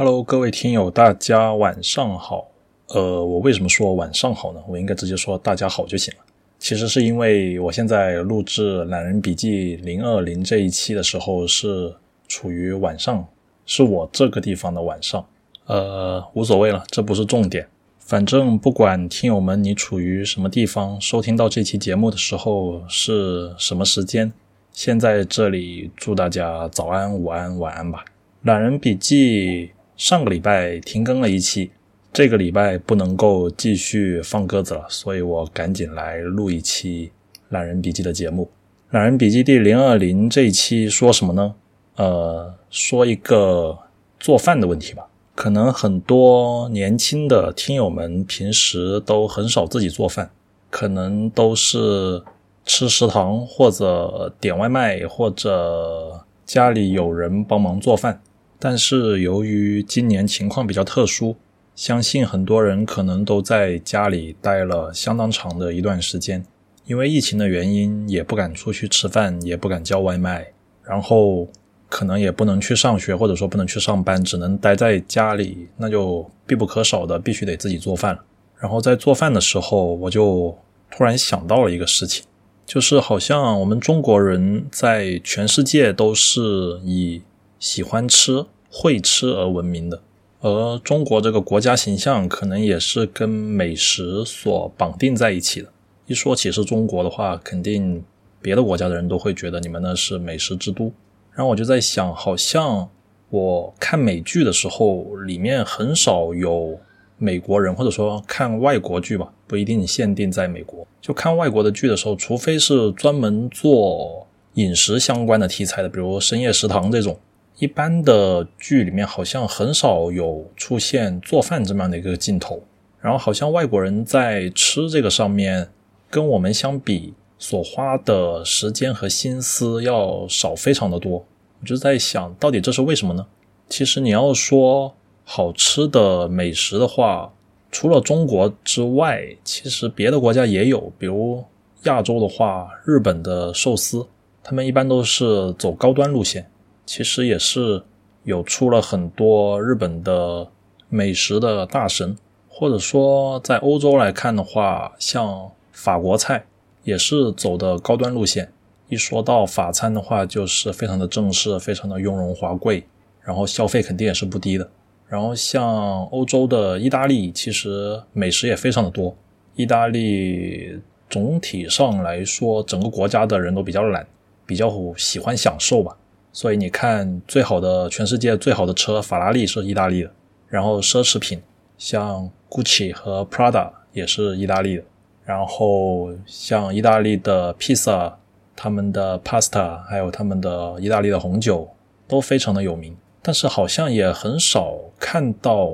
[0.00, 2.46] Hello，各位听友，大家晚上好。
[2.90, 4.60] 呃，我为什么说晚上好呢？
[4.68, 6.20] 我应该直接说大家好就行了。
[6.60, 11.92] 其实是因为我现在录制《懒人笔记零二零》这一期的时候是
[12.28, 13.26] 处于晚上，
[13.66, 15.26] 是我这个地方的晚上。
[15.66, 17.66] 呃，无所谓了，这不是重点。
[17.98, 24.32] 反正不管听友们你处于什么地方，收听到这期节目的时候是什么时间，
[24.70, 28.04] 先在这里祝大家早安、午安、晚安吧。
[28.48, 29.66] 《懒人笔记》
[29.98, 31.72] 上个礼拜停更了一期。
[32.12, 37.08] 这个礼拜不能够继续放鸽子了，所以我赶紧来录一期
[37.48, 38.44] 《懒人笔记》的节目。
[38.94, 41.52] 《懒人笔记》第零二零这一期说什么呢？
[41.96, 43.76] 呃，说一个
[44.20, 45.04] 做饭的问题吧。
[45.34, 50.30] 可能很多年轻的听友们平时都很少自己做饭，
[50.70, 52.22] 可能都是
[52.64, 58.22] 吃食堂或者点外卖，或者家里有人帮忙做饭。
[58.58, 61.36] 但是由于今年情况比较特殊。
[61.76, 66.44] 相信很多人可能都在家里待了相当长的一段时间，
[66.86, 70.44] 因为疫情的原因，也不敢出去吃饭，也不敢叫外卖，
[70.82, 71.46] 然后
[71.88, 78.24] 可能也不能去上学，或者说不能去上班，只能待在家里，那就必不可少的必须得自己做饭了。
[78.58, 80.58] 然后在做饭的时候，我就
[80.90, 82.24] 突然想到了一个事情，
[82.66, 87.22] 就是好像我们中国人在全世界都是以
[87.58, 90.00] 喜欢吃、会吃而闻名的。
[90.40, 95.68] 而中国这个国家形象可能也是跟美食所绑定在一起的。
[96.06, 98.02] 一说起是中国的话，肯定
[98.40, 100.92] 别的国家的人都会觉得你们那是美食之都。
[101.32, 102.88] 然后我就在想，好像
[103.30, 106.78] 我看美剧的时候，里面很少有
[107.16, 110.86] 美国人，或者说看外国剧吧，不一定限定在美国。
[111.00, 117.18] 就看外国的剧的时候，除非是专门做饮食相关的题材的，比如《深夜食堂》这种。
[117.58, 122.62] 一般的剧里面好像很少有出现做饭这么样的一个镜头，
[123.00, 125.68] 然后好像外国人在吃这个上面
[126.08, 131.24] 跟我们相比所花的时间和心思要少非常的多。
[131.60, 133.26] 我就在想到底这是为什么呢？
[133.68, 137.32] 其实你要说好吃的美食的话，
[137.72, 141.44] 除了中国之外，其实别的国家也有，比如
[141.82, 144.06] 亚洲的话，日本的寿司，
[144.44, 146.48] 他们一般都是走高端路线。
[146.88, 147.82] 其实也是
[148.24, 150.48] 有出了很多日本的
[150.88, 152.16] 美食的大神，
[152.48, 156.46] 或者说在欧洲来看的话，像法国菜
[156.84, 158.50] 也是走的高端路线。
[158.88, 162.82] 一说到法餐的话，就是非常的正式，非常的雍容华贵，
[163.20, 164.66] 然后消费肯定也是不低的。
[165.08, 169.14] 然后像欧洲的意大利，其实美食也非常的多。
[169.54, 174.06] 意大利总体上来说，整个国家的人都比较懒，
[174.46, 175.94] 比较喜欢享受吧。
[176.32, 180.10] 所以你看，最好的全世界最好的车法拉利是意大利的，
[180.48, 181.42] 然后奢侈品
[181.76, 184.84] 像 Gucci 和 Prada 也是意大利的，
[185.24, 188.12] 然后像意大利的 Pizza，、
[188.54, 191.68] 他们的 pasta 还有他们的意大利的红酒
[192.06, 195.72] 都非常的有名，但是好像也很少看到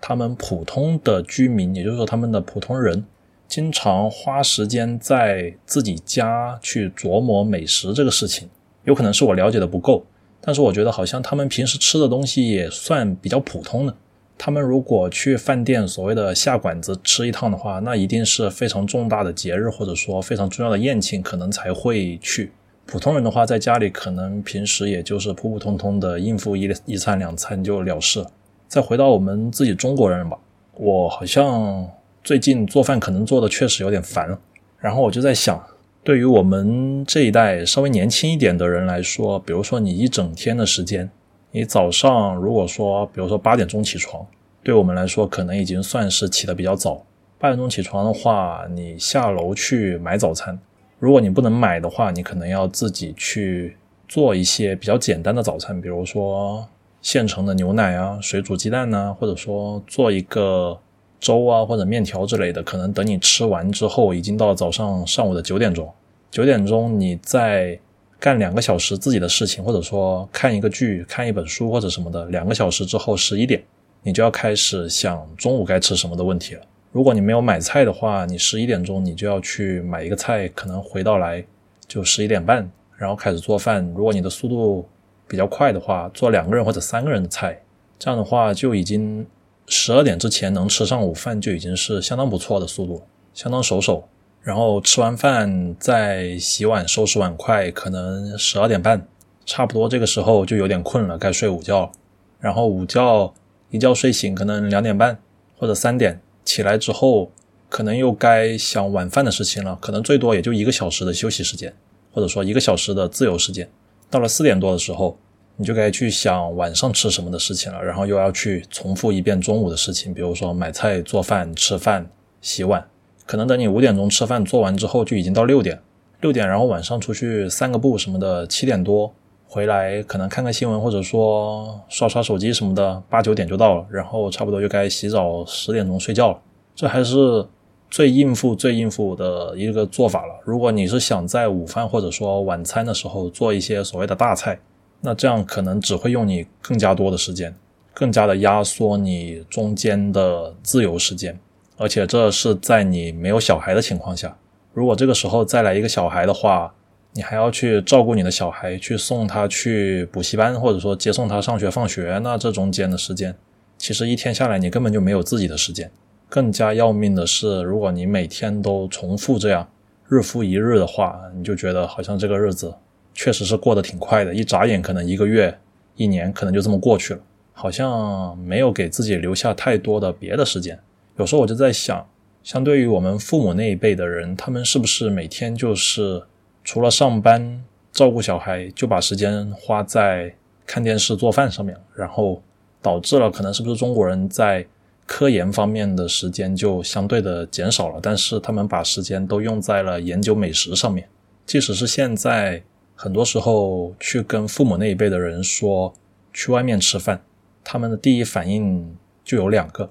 [0.00, 3.04] 他们普通的居民，也就是说他们的普通人，
[3.48, 8.48] 经常花时间在自己家去琢磨美食这个事情。
[8.84, 10.04] 有可能是我了解的不够，
[10.40, 13.94] 但是我觉得好像他们平时吃的东西也算比较普通的。
[14.36, 22.52] 他们如果去饭店所谓的下馆子吃一趟的话，那一定是非常重大的节日或者说非常重要的宴请，可能才会去。
[22.84, 28.26] 普通人的话，在家里可能平时也就是普普通通的应付一一餐两餐就了事。
[28.68, 30.36] 再回到我们自己中国人吧，
[30.74, 31.88] 我好像
[32.22, 34.38] 最近做饭可能做的确实有点烦了，
[34.78, 35.64] 然后我就在想。
[36.04, 41.10] 对于我们这一代稍微年轻一点的人来说，比如说你一整天的时间，
[41.50, 44.22] 你早上如果说，比如说八点钟起床，
[44.62, 47.02] 对我们来说可能已经算是起得比较早。
[47.38, 50.58] 八点钟起床的话，你下楼去买早餐，
[50.98, 56.68] 如果你不能买的话，你可能要自己去做一些比较简单的早餐，比如说
[57.00, 60.78] 现成的牛奶啊、水煮鸡蛋呐，或者说做一个。
[61.24, 65.90] 粥啊，或者面条之类的，可能等你吃完之后，已经到早上上午的九点钟。
[66.30, 67.78] 九点钟，你再
[68.20, 72.26] 干两个小时自己的事情，或者说看一个剧、看一本书或者什么的。
[72.26, 73.64] 两个小时之后，十一点，
[74.02, 76.60] 你就要开始想中午该吃什么的问题了。
[76.92, 81.42] 如果你没有买菜的话，你十一点钟你就要去买一个菜，可能回到来
[81.88, 83.82] 就十一点半，然后开始做饭。
[83.96, 84.86] 如果你的速度
[85.26, 87.58] 比较快的话，做两个人或者三个人的菜，
[87.98, 89.26] 这样的话就已经。
[89.66, 93.02] 十二点之前能吃上午饭就已经是相当不错的速度，
[93.32, 94.08] 相当熟手。
[94.42, 99.08] 然后吃完饭再洗碗、收拾碗筷，可能十二点半，
[99.46, 101.90] 差不多这个时候就有点困了，该睡午觉。
[102.38, 103.32] 然后午觉
[103.70, 105.18] 一觉睡醒可能两点半
[105.56, 107.32] 或者三点起来之后，
[107.70, 111.74] 可能又该想晚饭的事情了，可能最多也就一个小时的休息时间，
[112.12, 113.66] 或者说一个小时的自由时间。
[114.10, 115.18] 到了四点多的时候，
[115.56, 122.06] 你就该去想晚上吃什么的事情了，然后又要去重复一遍中午的事情，比如说买菜、做饭、吃饭、
[122.40, 122.84] 洗碗。
[123.26, 125.80] 可能等你五点钟吃饭做完之后，就已经到六点。
[126.20, 129.12] 六点，然后晚上出去散个步什么的，七点多
[129.46, 136.38] 回来，可能看看新闻或者说刷刷手机什么的，八九点就到了，然后差不多就该洗澡，十点钟睡觉了。
[136.74, 137.46] 这还是
[137.90, 140.34] 最应付、最应付的一个做法了。
[140.44, 144.58] 如果你是想在午饭或者说晚餐的时候做一些所谓的大菜，
[145.06, 147.54] 那这样可能只会用你更加多的时间，
[147.92, 151.38] 更加的压缩你中间的自由时间，
[151.76, 154.34] 而且这是在你没有小孩的情况下。
[154.72, 156.74] 如果这个时候再来一个小孩的话，
[157.12, 163.36] 你还要去照顾你的小孩，去送他去补习班，或者说接送他上学放学，那这中间的时间，
[163.76, 165.90] 其实一天下来你根本就没有自己的时间。
[166.30, 169.68] 更加要命的是，如果你每天都重复这样
[170.08, 172.74] 日复一日的话，你就觉得好像这个日子
[173.14, 175.58] 确实是过得挺快的，一眨眼可能一个月、
[175.96, 177.20] 一年可能就这么过去了，
[177.52, 180.78] 好像没有给自己留下太多的别的时间。
[181.16, 182.06] 有时候我就在想。
[182.42, 186.22] 相对于我们父母那一辈的人，他们是不是每天就是
[186.62, 190.34] 除了上班、照顾小孩，就把时间花在
[190.66, 192.42] 看电视、做饭上面，然后
[192.82, 194.66] 导致了可能是不是中国人在
[195.06, 197.98] 科研方面的时间就相对的减少了？
[198.02, 201.08] 但是他们把时间都用在了研究美食上面。
[201.46, 202.62] 即使是现在，
[202.94, 205.92] 很多时候去跟父母那一辈的人说
[206.32, 207.22] 去外面吃饭，
[207.62, 209.88] 他们的第一反应就有两个。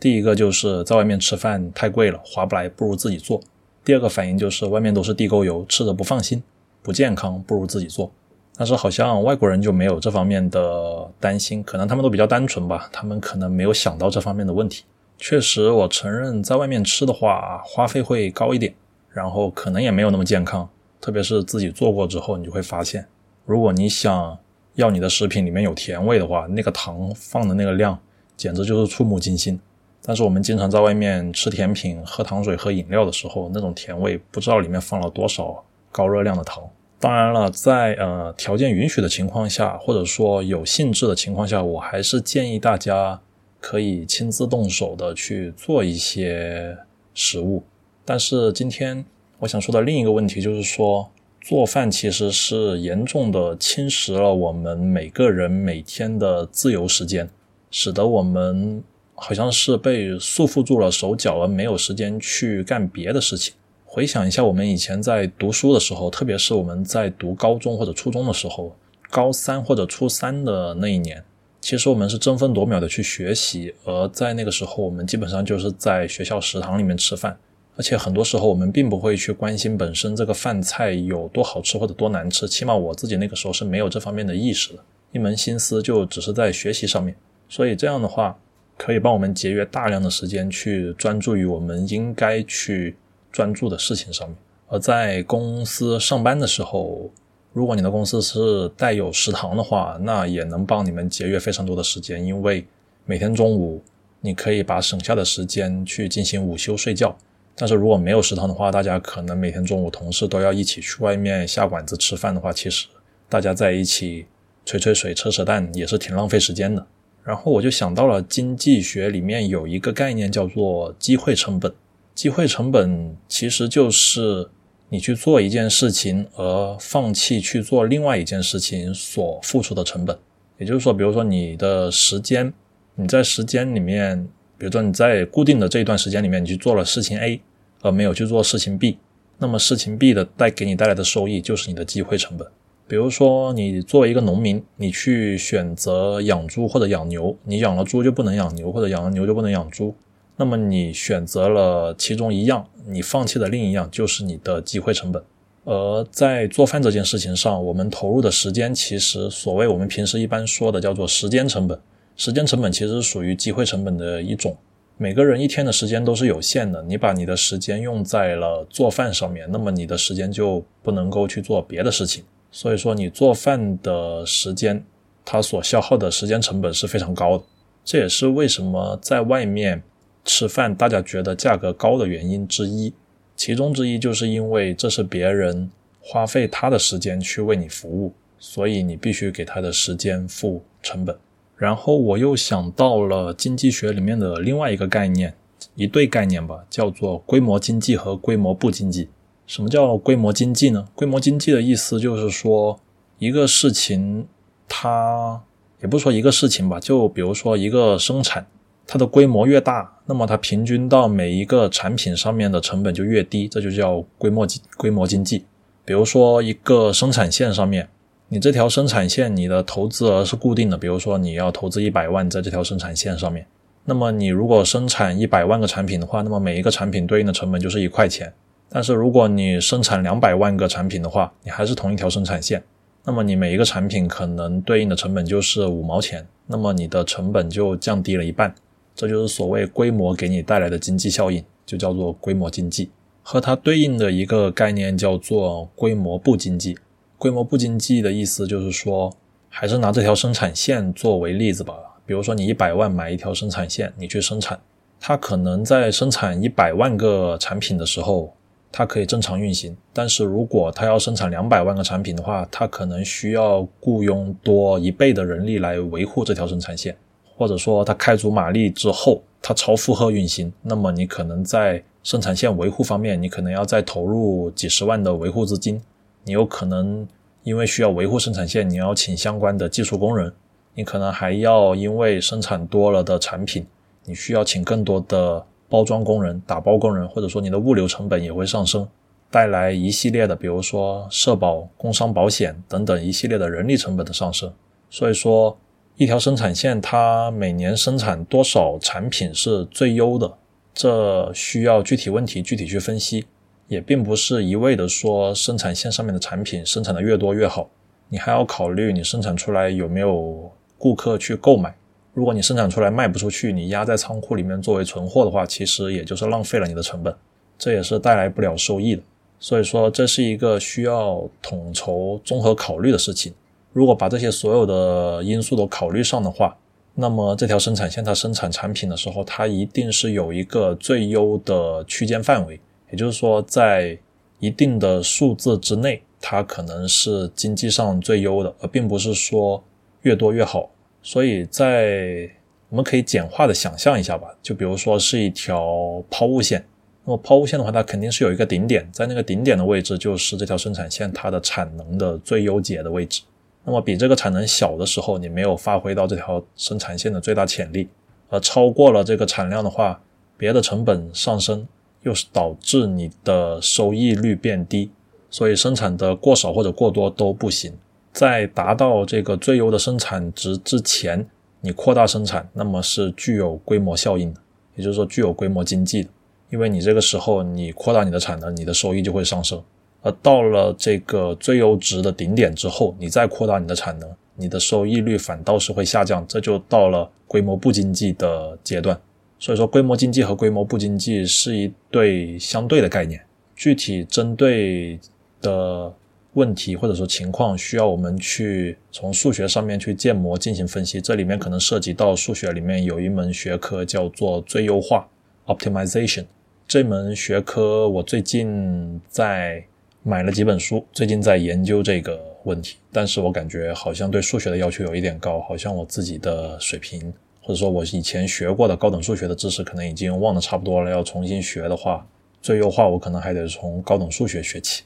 [0.00, 3.40] 第一个就是在外面吃饭太贵了，划不来，不如自己做。
[3.84, 6.42] 第二个反应就是外面都是地沟油，吃着不放心，
[6.82, 8.10] 不健康，不如自己做。
[8.56, 14.84] 但是好像外国人就没有这方面的担心，可能他们都比较单纯吧，他们可能没有想到这方面的问题。
[15.18, 18.74] 确实，我承认在外面吃的话，花费会高一点，
[19.10, 20.68] 然后可能也没有那么健康。
[21.04, 23.06] 特别是自己做过之后，你就会发现，
[23.44, 24.38] 如果你想
[24.76, 27.98] 要你的食品里面有甜味的话，那个糖放的那个量，
[28.38, 29.60] 简直就是触目惊心。
[30.00, 35.62] 但是我们经常在外面吃甜品、喝糖水、喝饮料的时候，那种甜味不知道里面放了多少
[35.92, 36.64] 高热量的糖。
[36.98, 43.20] 当然了，在呃条件允许的情况下，或者说有兴致的情况下，我还是建议大家
[43.60, 46.78] 可以亲自动手的去做一些
[47.12, 47.62] 食物。
[48.06, 49.04] 但是今天
[49.44, 51.10] 我想说的另一个问题就是说，
[51.42, 57.28] 做饭其实是严重的侵蚀了我们每个人每天的自由时间，
[57.70, 58.82] 使得我们。
[59.16, 63.54] 好像是被束缚住了手脚，而没有时间去干别的事情。
[63.84, 68.74] 回想一下，我们以前在读书的时候，特别是我们在读高中或者初中的时候，
[69.10, 71.22] 高三或者初三的那一年，
[71.60, 73.72] 其实我们是争分夺秒的去学习。
[73.84, 77.38] 而在那个时候，我们基本上就是在学校食堂里面吃饭，
[77.76, 82.48] 而且很多时候我们并不会去关心本身这个饭菜有多好吃或者多难吃。
[82.48, 84.78] 起码我自己那个时候是没有这方面的意识的，
[85.12, 87.14] 一门心思就只是在学习上面。
[87.48, 88.36] 所以这样的话。
[88.76, 92.96] 可以帮我们节约大量的时间，去专注于我们应该去
[93.30, 94.36] 专注的事情上面。
[94.66, 97.08] 而在公司上班的时候，
[97.52, 102.66] 如果你的公司是带有食堂的话，那也能帮你们节约非常多的时间，因为
[103.06, 103.80] 每天中午
[104.20, 107.16] 你可以把省下的时间去进行午休睡觉。
[107.56, 112.86] 但是如果没有食堂的话，大家可能每天中午同事都要一起去外面下馆子吃饭的话，其实
[113.28, 114.26] 大家在一起
[114.64, 116.84] 吹吹水、扯扯淡也是挺浪费时间的。
[117.22, 121.72] 然后我就想到了经济学里面有一个概念叫做机会成本。
[122.14, 124.48] 机会成本其实就是
[124.88, 130.16] 你去做一件事情而放弃去做另外一件事情所付出的成本。
[130.58, 132.52] 也就是说，比如说你的时间，
[132.94, 137.40] 你在时间里面，比如说你在固定的这一段时间里面，你去做了事情 A，
[137.82, 138.98] 而没有去做事情 B，
[139.38, 142.46] 那么事情 B 的带给你带来的收益就是你的机会成本。
[142.86, 149.94] 比如说，你作为一个农民，你去选择养猪或者养牛，你养了猪就不能养牛，或者养了牛就不能养猪。
[150.36, 155.22] 那么你选择了其中一样，你放弃的另一样就是你的机会成本。
[155.64, 161.80] 而在做饭这件事情上，我们投入的时间，其实所谓我们平时一般说的叫做时间成本。
[162.16, 164.56] 时间成本其实属于机会成本的一种。
[164.96, 172.22] 每个人一天的时间都是有限的，你把你的时间用在了做饭上面，那么你的时间就不能够去做别的事情。
[172.52, 174.84] 所以说，你做饭的时间，
[175.24, 177.44] 它所消耗的时间成本是非常高的。
[177.84, 179.82] 这也是为什么在外面
[180.24, 182.94] 吃饭大家觉得价格高的原因之一。
[183.34, 185.68] 其中之一就是因为这是别人
[186.00, 191.16] 花费他的时间去为你服务，所以你必须给他的时间付成本。
[191.56, 195.34] 然后我又想到了经济学里面的另外一个概念，
[195.76, 199.08] 一对概念吧，叫做规模经济和规模不经济。
[199.46, 200.88] 什么叫规模经济呢？
[200.94, 202.80] 规模经济的意思就是说，
[203.18, 204.26] 一个事情，
[204.68, 205.40] 它
[205.80, 208.44] 也不说一个事情吧，就比如说一个生产，
[208.86, 214.46] 它的规模越大，那么它平均到每一个产品上面的成本就越低，这就叫规模
[214.76, 215.44] 规模经济。
[215.84, 217.88] 比如说一个生产线上面。
[218.34, 223.46] 你这条生产线，你的投资额是固定的，比如说你要投资一百万在这条生产线上面，
[223.84, 228.32] 那么你如果生产一百万个产品的话，那么每一个产品对应的成本就是一块钱。
[228.68, 232.60] 但是如果你生产两百万个产品的话，你还是同一条生产线，
[233.04, 238.52] 那么你每一个产品可能对应的成本就是五毛钱，那么你的成本就降低了一半。
[238.96, 242.90] 这就是所谓规模给你带来的经济效应，就叫做规模经济。
[243.22, 246.76] 和它对应的一个概念叫做规模不经济。
[247.24, 249.10] 规模不经济的意思就是说，
[249.48, 251.74] 还是拿这条生产线作为例子吧。
[252.04, 254.60] 比如说，你一百万买一条生产线，你去生产，
[255.00, 258.34] 它可能在生产一百万个产品的时候，
[258.70, 259.74] 它可以正常运行。
[259.94, 266.94] 但是如果它要生产两百万个产品的话，它可能需要雇佣多一倍的人力来维护这条生产线，
[267.38, 275.80] 或者说它开足马力之后，它超负荷运行，那么你可能在生产线维护方面，你可能要再投入几十万的维护资金。
[276.24, 277.06] 你有可能
[277.42, 280.30] 因为需要维护生产线，你要请相关的技术工人；
[280.74, 283.66] 你可能还要因为生产多了的产品，
[284.04, 288.88] 你需要请更多的包装工人、打包工人，或者说你的物流成本也会上升，
[289.30, 294.52] 带来一系列的，比如说社保、工伤保险等等一系列的人力成本的上升。
[294.88, 295.56] 所以说，
[295.96, 300.32] 一条生产线它每年生产多少产品是最优的，
[300.72, 303.26] 这需要具体问题具体去分析。
[303.66, 307.68] 也并不是一味的说生产线上面的产品生产的越多越好，
[308.08, 311.74] 你还要考虑你生产出来有没有顾客去购买。
[312.12, 317.12] 如果你生产出来卖不出去，你压在仓库里面作为存货的话，其实也就是浪费了你的成本，
[317.58, 319.02] 这也是带来不了收益的。
[319.40, 323.34] 所以说，这是一个需要统筹综合考虑的事情。
[323.72, 326.56] 如果把这些所有的因素都考虑上的话，
[326.94, 332.60] 那么这条生产线它生产产品的时候，它一定是有一个最优的区间范围。
[332.90, 333.98] 也就是说，在
[334.38, 339.62] 一定的数字之内，它可能是经济上最优的，而并不是说
[340.02, 340.70] 越多越好。
[341.02, 342.30] 所以在
[342.68, 346.64] 我们可以简化的想象一下吧，就比如说是一条抛物线。
[347.06, 353.20] 那么抛物线的话，它肯定是有一个顶点，在那个顶点的位置就是这条生产线它的产能的最优解的位置。
[353.62, 357.88] 那么比这个产能小的时候，你没有发挥到这条生产线的最大潜力，
[358.30, 360.00] 而超过了这个产量的话，
[360.38, 361.66] 别的成本上升。
[362.04, 364.90] 又是导致你的收益率变低，
[365.28, 367.72] 所以生产的过少或者过多都不行。
[368.12, 371.26] 在达到这个最优的生产值之前，
[371.60, 374.40] 你扩大生产，那么是具有规模效应的，
[374.76, 376.08] 也就是说具有规模经济的。
[376.50, 379.60] 因为你这个时候你扩大你的产能，你的收益就会上升。
[380.02, 389.00] 而到了这个最优值的顶点之后，你再扩大你的产能，你的收益率反倒是会下降，这就到了规模不经济的阶段。
[389.44, 393.20] 所以说，规模经济和规模不经济是一对相对的概念。
[393.54, 394.98] 具体针对
[395.42, 395.92] 的
[396.32, 400.98] 问题或者说情况，需要我们去从数学上面去建模进行分析。
[400.98, 405.06] 这里面可能涉及到数学里面有一门学科叫做最优化
[405.44, 406.24] （optimization）。
[406.66, 409.62] 这门学科我最近在
[410.02, 412.78] 买了几本书，最近在研究这个问题。
[412.90, 417.12] 但是我感觉好像对数学的要求有一点高，好像我自己的水平。
[417.46, 420.90] 或者说，我以前学过的高等数学的知识可能已经忘得差不多了。
[420.90, 422.06] 要重新学的话，
[422.40, 424.84] 最优化我可能还得从高等数学学起。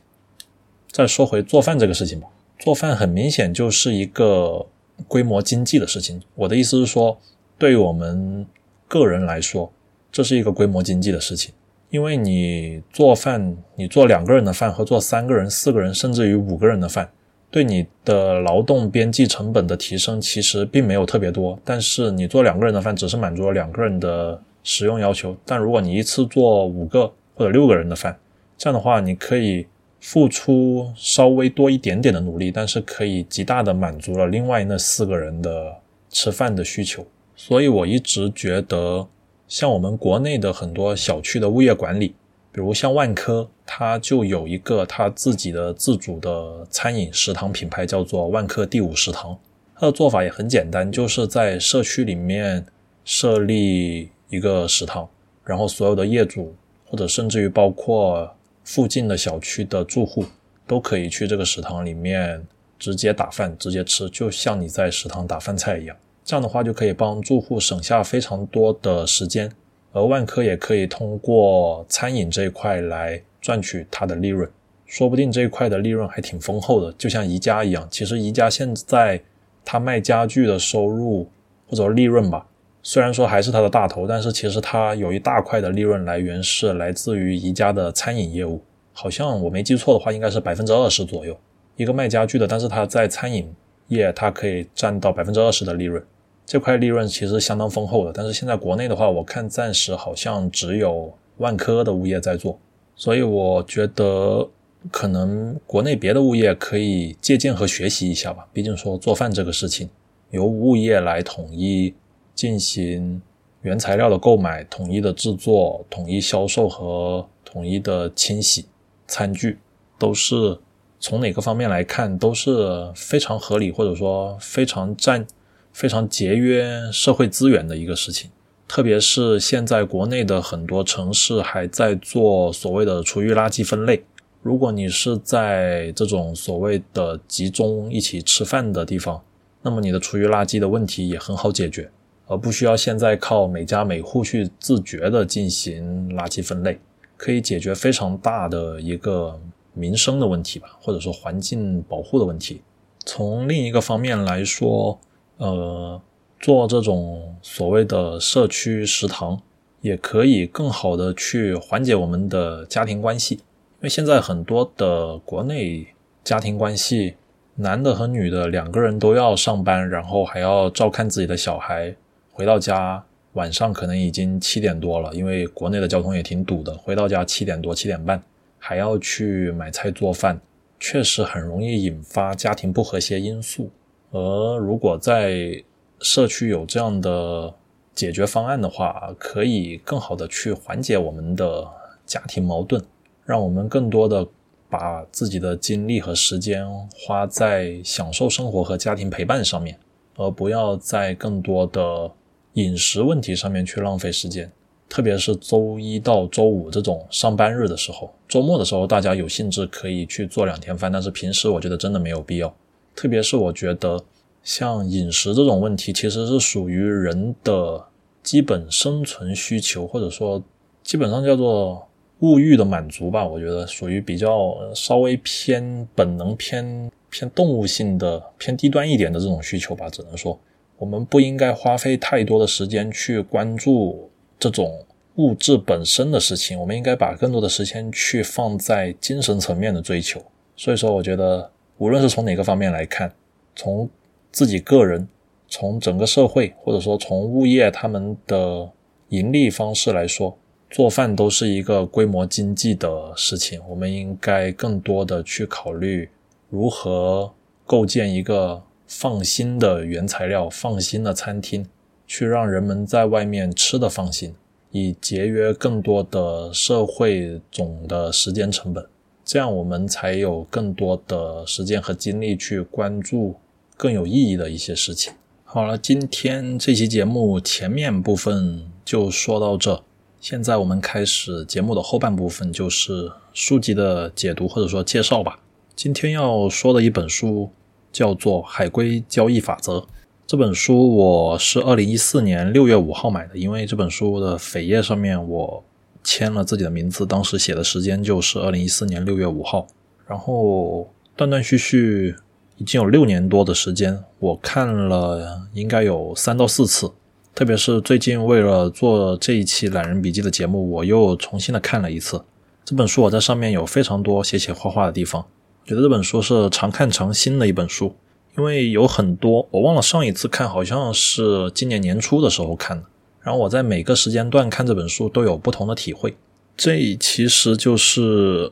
[0.91, 2.27] 再说回做饭这个事情吧，
[2.59, 4.67] 做饭很明显就是一个
[5.07, 6.21] 规模经济的事情。
[6.35, 7.17] 我的意思是说，
[7.57, 8.45] 对于我们
[8.89, 9.73] 个人来说，
[10.11, 11.55] 这是一个规模经济的事情，
[11.91, 17.09] 因为你做饭，你做两个人的饭和做三个人、四个人，甚至于五个人的饭。
[17.51, 25.35] 对你的劳动边际成本的提升其实并没有特别多，但是你做两个人的饭只是满足了两个人的食用要求。
[25.47, 28.19] 但如果你一次做五个或者六个人的饭，
[28.59, 29.67] 这样的话你可以
[29.99, 35.75] 付出稍微多一点点的努力，但是可以极大的满足了另外那四个人的
[36.11, 37.07] 吃饭的需求。
[37.35, 39.09] 所以我一直觉得，
[39.47, 42.15] 像我们国内的很多小区的物业管理。
[42.51, 49.39] 比如像万科，它就有一个它自己的自主的餐饮食堂品牌，叫做万科第五食堂。
[49.75, 52.67] 它的做法也很简单，就是在社区里面
[53.05, 55.09] 设立一个食堂，
[55.45, 56.55] 然后所有的业主
[56.87, 60.25] 或者甚至于包括附近的小区的住户
[60.67, 62.45] 都可以去这个食堂里面
[62.79, 65.97] 直接打饭、直接吃，就像你在食堂打饭菜一样。
[66.25, 69.51] 这样的话就可以帮住户省下非常多的时间，
[69.93, 74.49] 而万科也可以通过餐饮这一块来赚取它的利润，
[74.87, 77.87] 说不定这一块的利润还挺丰厚的，就像宜家一样。
[77.91, 79.21] 其实宜家现在
[79.65, 81.29] 它卖家具的收入
[81.67, 82.47] 或者利润吧，
[82.83, 91.39] 虽然说还是它的大头，但是其实它有一大块的利润来源是来自于宜家的餐饮业务，好像我没记错的话，应该是百分之二十左右。
[91.77, 93.55] 一个卖家具的，但是他在餐饮
[93.89, 96.03] 业，它可以占到百分之二十的利润。
[96.49, 102.59] 这块利润其实相当丰厚的，但是现在国内的话，我看暂时好像只有万科的物业在做，
[102.97, 104.49] 所以我觉得
[104.91, 108.49] 可能国内别的物业可以借鉴和学习一下吧。
[108.51, 109.91] 毕竟说做饭这个事情，
[110.31, 111.95] 由物业来统一
[112.35, 113.21] 进行
[113.61, 118.65] 原材料的购买、统一的制作、统一销售和统一的清洗
[119.07, 119.59] 餐具，
[119.99, 120.59] 都是
[120.99, 125.27] 从哪个方面来看都是非常合理，或者说非常占。
[125.73, 128.31] 非常节约社会资源的一个事情，
[128.67, 134.05] 特别是现在国内的很多城市还在做所谓的厨余垃圾分类。
[134.43, 139.23] 如果你是在这种所谓的集中一起吃饭的地方，
[139.63, 141.91] 那么你的厨余垃圾的问题也很好解决，
[142.27, 146.79] 而不需要现在靠每家每户去自觉的进行垃圾分类，
[147.17, 149.39] 可以解决非常大的一个
[149.75, 152.63] 民生的问题吧，或者说环境保护的问题。
[153.05, 154.99] 从另一个方面来说，
[155.39, 156.01] 呃，
[156.39, 159.41] 做这种所谓的社区食堂，
[159.81, 163.35] 也可以更好的去缓解我们的家庭关系。
[163.35, 165.87] 因为现在很多的国内
[166.25, 167.15] 家庭关系，
[167.55, 171.95] 男的和女的两个人都要上班，然后还要照看自己的小孩，
[172.33, 173.05] 回到家
[173.35, 178.21] 晚上可能已经七点多了，因为国内的交通也挺堵的，回到家七点多七点半，
[178.59, 180.41] 还要去买菜做饭，
[180.81, 183.71] 确实很容易引发家庭不和谐因素。
[184.11, 185.63] 而如果在
[186.01, 187.53] 社区有这样的
[187.95, 191.67] 解决方案的话，可以更好的去缓解我们的
[192.07, 192.83] 家庭矛盾，
[193.25, 194.27] 让我们更多的
[194.71, 199.79] 把自己的精力和时间花在享受生活和家庭陪伴上面，
[200.17, 202.11] 而不要在更多的
[202.55, 204.51] 饮食问题上面去浪费时间。
[204.89, 212.55] 特别是周一到周五这种上班日的时候，周末的时候大家有兴致可以去做两天饭，但是平时我觉得真的没有必要。
[212.99, 214.05] 特别是我觉得，
[214.43, 217.81] 像饮食这种问题，其实是属于人的
[218.25, 220.43] 基本生存需求，或者说
[220.83, 221.87] 基本上叫做
[222.19, 223.25] 物欲的满足吧。
[223.25, 229.89] 我觉得属于比较稍微偏本能、偏偏动物性的、偏低端一点的这种需求吧。
[229.89, 230.37] 只能说，
[230.77, 234.85] 我们不应该花费太多的时间去关注这种
[235.15, 240.21] 物质本身的事情，我们应该把更多的时间去放在精神层面的追求。
[240.57, 241.49] 所以说，我觉得。
[241.79, 243.13] 无论是从哪个方面来看，
[243.55, 243.89] 从
[244.33, 245.09] 自己个人，
[245.49, 248.69] 从整个社会，或者说从物业他们的
[249.11, 250.37] 盈利方式来说，
[250.71, 253.61] 做饭都是一个规模经济的事情。
[253.69, 256.09] 我们应该更多的去考虑
[256.51, 257.33] 如何
[257.65, 261.65] 构建一个放心的原材料、放心的餐厅，
[262.07, 264.35] 去让人们在外面吃的放心，
[264.73, 268.85] 以节约更多的社会总的时间成本。
[269.29, 273.37] 这样我们才有更多的时间和精力去关注
[273.77, 275.13] 更有意义的一些事情。
[275.45, 279.85] 好了，今天这期节目前面部分就说到这，
[280.19, 285.39] 现在我们开始节目的后半部分，就是书籍的解读或者说介绍吧。
[285.77, 287.51] 今天要说的一本书
[287.93, 289.81] 叫做《海龟交易法则》。
[290.27, 295.63] 这本书我是二零一四年六月五号买的，因为这本书的扉页上面我。
[296.03, 299.67] 签了自己的名字，当时写的时间就是二零一四年六月五号，
[300.07, 302.15] 然后断断续续
[302.57, 306.91] 已经有六年多的时间，我看了应该有三到四次，
[307.35, 312.23] 特别是最近为了做这一期懒人笔记的节目，我又重新的看了一次
[312.65, 313.03] 这本书。
[313.03, 315.25] 我在上面有非常多写写画画的地方，
[315.65, 317.95] 觉得这本书是常看常新的一本书，
[318.37, 322.85] 因为有很多我忘了上一次看好像是今年年初的时候看的。
[323.21, 326.17] 然后我在每个时间段看这本书都有不同的体会，
[326.57, 328.51] 这其实就是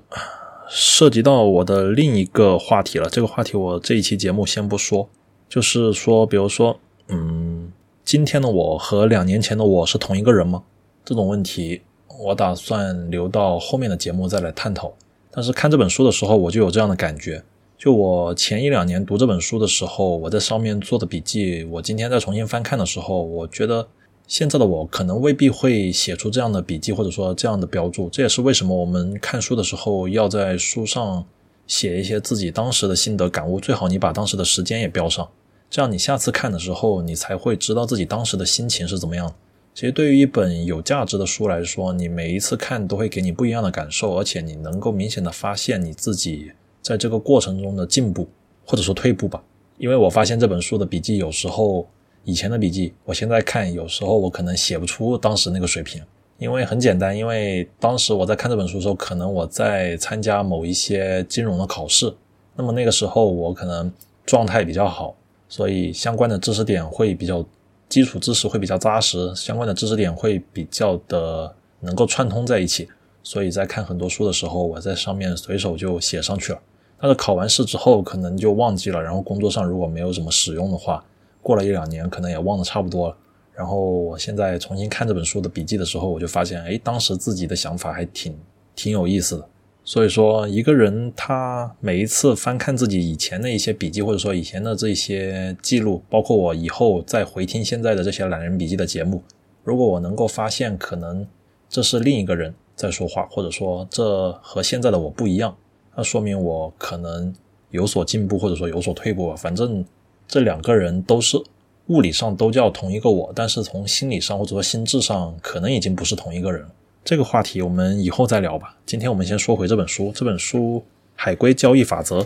[0.69, 3.09] 涉及到我的另一个话题了。
[3.09, 5.09] 这个话题我这一期节目先不说，
[5.49, 7.73] 就是说，比如说，嗯，
[8.05, 10.63] 今天的我和两年前的我是同一个人吗？
[11.05, 11.81] 这种问题
[12.19, 14.93] 我打算留到后面的节目再来探讨。
[15.31, 17.43] 但是看这本书的时候，我就有这样的感觉，
[17.79, 23.89] 就我前一两年读这本书的时候，我在上面做的笔记，我今天再重新翻看的时候，我觉得。
[24.27, 28.09] 现在的我可能未必会写出这样的笔记，或者说这样的标注。
[28.11, 31.25] 这也是为什么我们看书的时候要在书上
[31.67, 33.61] 写一些自己当时的心得感悟。
[33.61, 35.29] 最好你把当时的时间也标上，
[35.71, 39.33] 这样你下次看的时候，你才会知道自己当时的心情是怎么样。
[39.73, 46.51] 其实对于一本有价值的书来说，你每一次看都会给你不一样的感受，而且你能够明显的发现你自己
[46.83, 48.27] 在这个过程中的进步
[48.65, 49.45] 或者说退步吧。
[49.79, 51.87] 因为我发现这本书的笔记有时候
[52.27, 56.03] 以前的笔记，我现在看有时候我可能写不出当时那个水平。
[56.39, 62.13] 因为很简单，因为当时我在看这本书的时候，可能我在参加某一些金融的考试，
[62.57, 63.91] 那么那个时候我可能
[64.27, 65.15] 状态比较好，
[65.49, 67.47] 所以相关的知识点会比较
[67.89, 72.89] 基础知识会比较扎实，相关的知识点会比较的能够串通在一起，
[73.23, 76.59] 所以在看很多书的时候，我在上面随手就写上去了。
[77.01, 81.03] 但是考完试之后可能就忘记了，然后工作上如果没有怎么使用的话，
[81.47, 83.17] 过了一两年可能也忘得差不多了。
[83.55, 88.37] 然后我现在重新看这本书的笔记的时候，我就发现，哎，当时自己的想法还挺
[88.75, 89.49] 挺有意思的。
[89.85, 99.23] 所以说，一个人他每一次翻看自己以前的一些笔记，或者说以前的这些记录，包括我以后再回听现在的这些懒人笔记的节目，
[99.63, 101.25] 如果我能够发现可能
[101.69, 105.57] 这是另一个人在说话，或者说这和现在的我不一样，
[105.95, 107.33] 那说明我可能
[107.71, 109.35] 有所进步，或者说有所退步。
[109.37, 109.85] 反正
[110.27, 111.43] 这两个人都是。
[111.89, 116.67] 物理上都叫同一个我，但是从心理上或者说心智上，可能已经不是同一个人。
[117.05, 118.77] 这个话题我们以后再聊吧。
[118.85, 120.11] 今天我们先说回这本书。
[120.13, 120.79] 这本书
[121.15, 122.19] 《海龟交易法则》，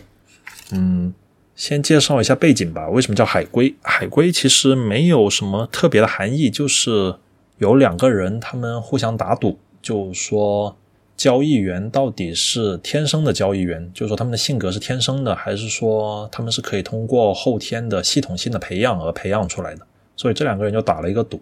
[0.73, 1.13] 嗯，
[1.55, 2.89] 先介绍一下背景吧。
[2.89, 3.75] 为什么叫海龟？
[3.83, 7.17] 海龟其实没有什么特别的含义，就是
[7.59, 10.75] 有两个人他们互相打赌，就说。
[11.21, 19.87] 交易员到底是天生的交易员，就是说他们的性格是天生的，还是说他们是可以通过后天的系统性的培养而培养出来的？
[20.17, 21.39] 所以这两个人就打了一个赌。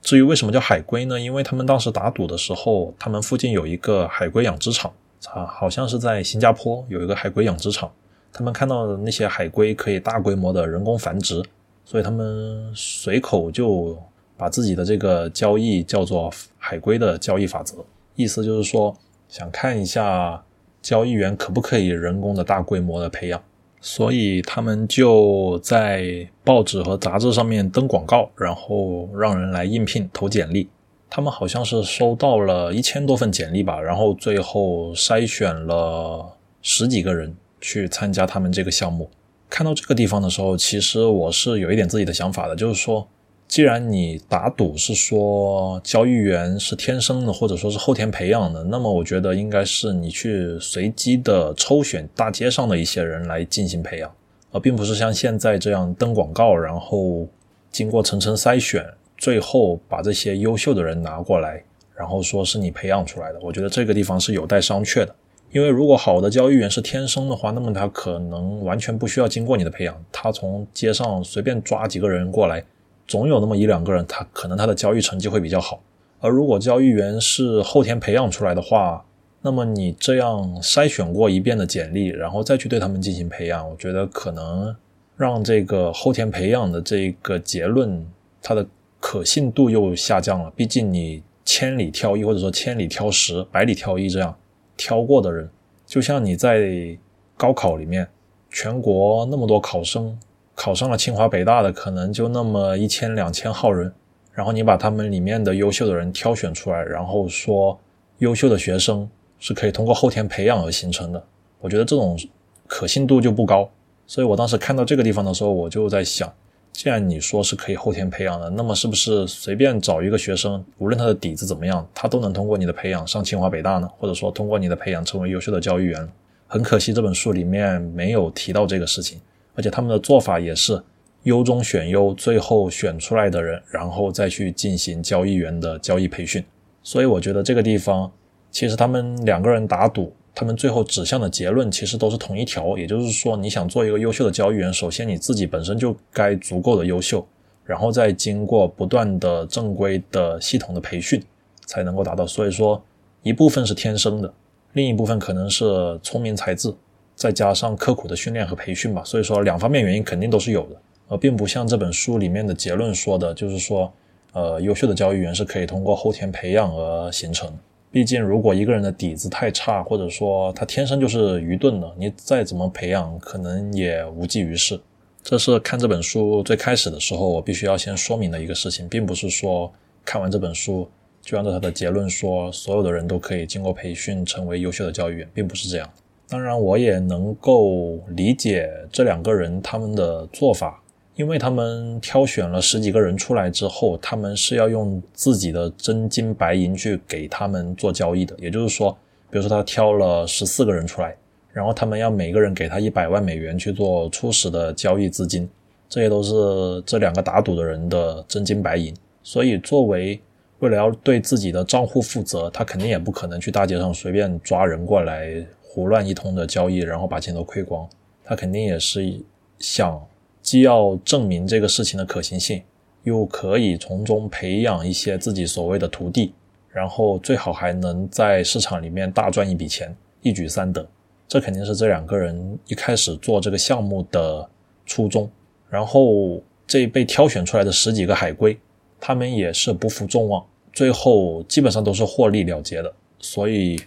[0.00, 1.20] 至于为什么叫海龟呢？
[1.20, 4.90] 因为他们当时打赌的时候，他们附近有一个海龟养殖场
[5.34, 7.92] 啊，好像是在新加坡有一个海龟养殖场。
[8.32, 11.42] 他们看到的那些海龟可以大规模的人工繁殖，
[11.84, 14.02] 所以他们随口就
[14.34, 17.84] 把自己的这个交易叫做海龟的交易法则。
[18.18, 18.96] 意思就是说，
[19.28, 20.42] 想看一下
[20.82, 23.40] 交易员可不可以人工的大规模的培养，
[23.80, 30.68] 所以他们就在报纸和杂志上面登广告，然后让人来应聘投简历。
[31.08, 36.26] 他们好像是收到了一千多份简历吧，然后最后筛选了
[36.60, 39.08] 十几个人去参加他们这个项目。
[39.48, 43.06] 看到这个地方的时候，其实我是有一点自己的想法的，就是说。
[43.48, 54.14] 既然你打赌是说交易员是天生的，或者说是后天培养的，那么我觉得应该是你去随机的抽选大街上的一些人来进行培养，
[54.52, 57.26] 而并不是像现在这样登广告，然后
[57.72, 61.64] 经过层层筛选，最后把这些优秀的人拿过来，
[61.96, 63.38] 然后说是你培养出来的。
[63.40, 65.14] 我觉得这个地方是有待商榷的，
[65.52, 72.62] 因为如果好的交易员是天生的话，那么他可能完全不需要经过你的培养，他从街上随便抓几个人过来。
[73.08, 75.80] 总有那么一两个人，他可能他的交易成绩会比较好。
[76.20, 79.04] 而如果交易员是后天培养出来的话，
[79.40, 84.76] 那么你这样筛选过一遍的简历，然后再去对他们进行培养，我觉得可能
[85.16, 88.06] 让这个后天培养的这个结论，
[88.42, 88.66] 它的
[89.00, 90.52] 可信度又下降了。
[90.54, 94.36] 毕竟你千里挑一，或者说千里挑十、百里挑一这样
[94.76, 95.48] 挑过的人，
[95.86, 96.98] 就像你在
[97.36, 98.06] 高考里面，
[98.50, 100.18] 全国那么多考生。
[100.58, 103.92] 考上了清华北大的可能就那么一千两千号人，
[104.32, 107.78] 然后你把他们里面的优秀的人挑选出来，然后说
[108.18, 111.24] 优秀的学生是可以通过后天培养而形成的，
[111.60, 112.18] 我觉得这种
[112.66, 113.70] 可信度就不高。
[114.04, 116.28] 所以我当时看到这个地方的时候，我就在想，
[116.72, 123.88] 既然你说是可以后天培养的，那么是不是随便找一个学生，无论他的底子怎么样，他都能通过你的培养上清华北大呢？
[123.96, 126.08] 或者说通过你的培养成为优秀的交易员？
[126.48, 129.20] 很可惜这本书里面没有提到这个事情。
[129.58, 130.80] 而且他们的做法也是
[131.24, 136.42] 优中选优，最后选出来的人，然后再去进行交易员的交易培训。
[136.84, 138.08] 所以我觉得这个地方，
[138.52, 147.26] 其实他们两个人打赌，他们最后指向的结论其实都是同一条，也就是说，你想做一个优秀的交易员，首先你自己本身就该足够的优秀，
[147.64, 151.20] 然后再经过不断的正规的系统的培训，
[151.66, 152.24] 才能够达到。
[152.24, 152.80] 所以说，
[153.24, 154.32] 一部分是天生的，
[154.74, 156.72] 另一部分可能是聪明才智。
[157.18, 160.76] 再加上刻苦的训练和培训吧，所以说两方面原因肯定都是有的，
[161.08, 163.92] 而并不像这本书里面的结论说的，就是说，
[164.34, 167.52] 呃，优秀的交易员是可以通过后天培养而形成。
[167.90, 174.78] 毕竟，如果一个人的底子太差，或者说他天生就是愚钝的，你再怎么培养，可能也无济于事。
[175.20, 179.72] 这是看这本书最开始的时候，我必须要先说明的一个事情，并不是说
[180.04, 180.88] 看完这本书
[181.20, 185.90] 就按照他的结论说，所有的人都可以经过培训成为优秀的交易员，并不是这样。
[186.30, 190.82] 当然，我也能够理解这两个人他们的做法，
[191.16, 198.36] 因为他们挑选了十几个人出来之后，他们是要用自己的真金白银去给他们做交易的。
[198.38, 198.92] 也就是说，
[199.30, 201.16] 比如说他挑了十四个人出来，
[201.50, 205.48] 然后他们要每个人给他一百万美元去做初始的交易资金，
[205.88, 208.94] 这些都是这两个打赌的人的真金白银。
[209.22, 210.20] 所以，作为
[210.58, 217.86] 为了要对自己的账户负责，他肯定也不可能去大街上随便抓人过来胡乱一通的交易，然后把钱都亏光。
[218.24, 219.20] 他肯定也是
[219.58, 220.02] 想
[220.40, 222.62] 既要证明这个事情的可行性，
[223.02, 226.32] 又可以从中培养一些自己所谓的徒弟，
[226.70, 230.84] 然后最好还能在市场里面大赚一笔钱，一举三得。
[231.28, 234.48] 这肯定是这两个人一开始做这个项目的
[234.86, 235.30] 初衷。
[235.68, 238.58] 然后这被挑选出来的十几个海归。
[239.00, 243.78] 他们也是不负众望，最后基本上都是获利了结的，所以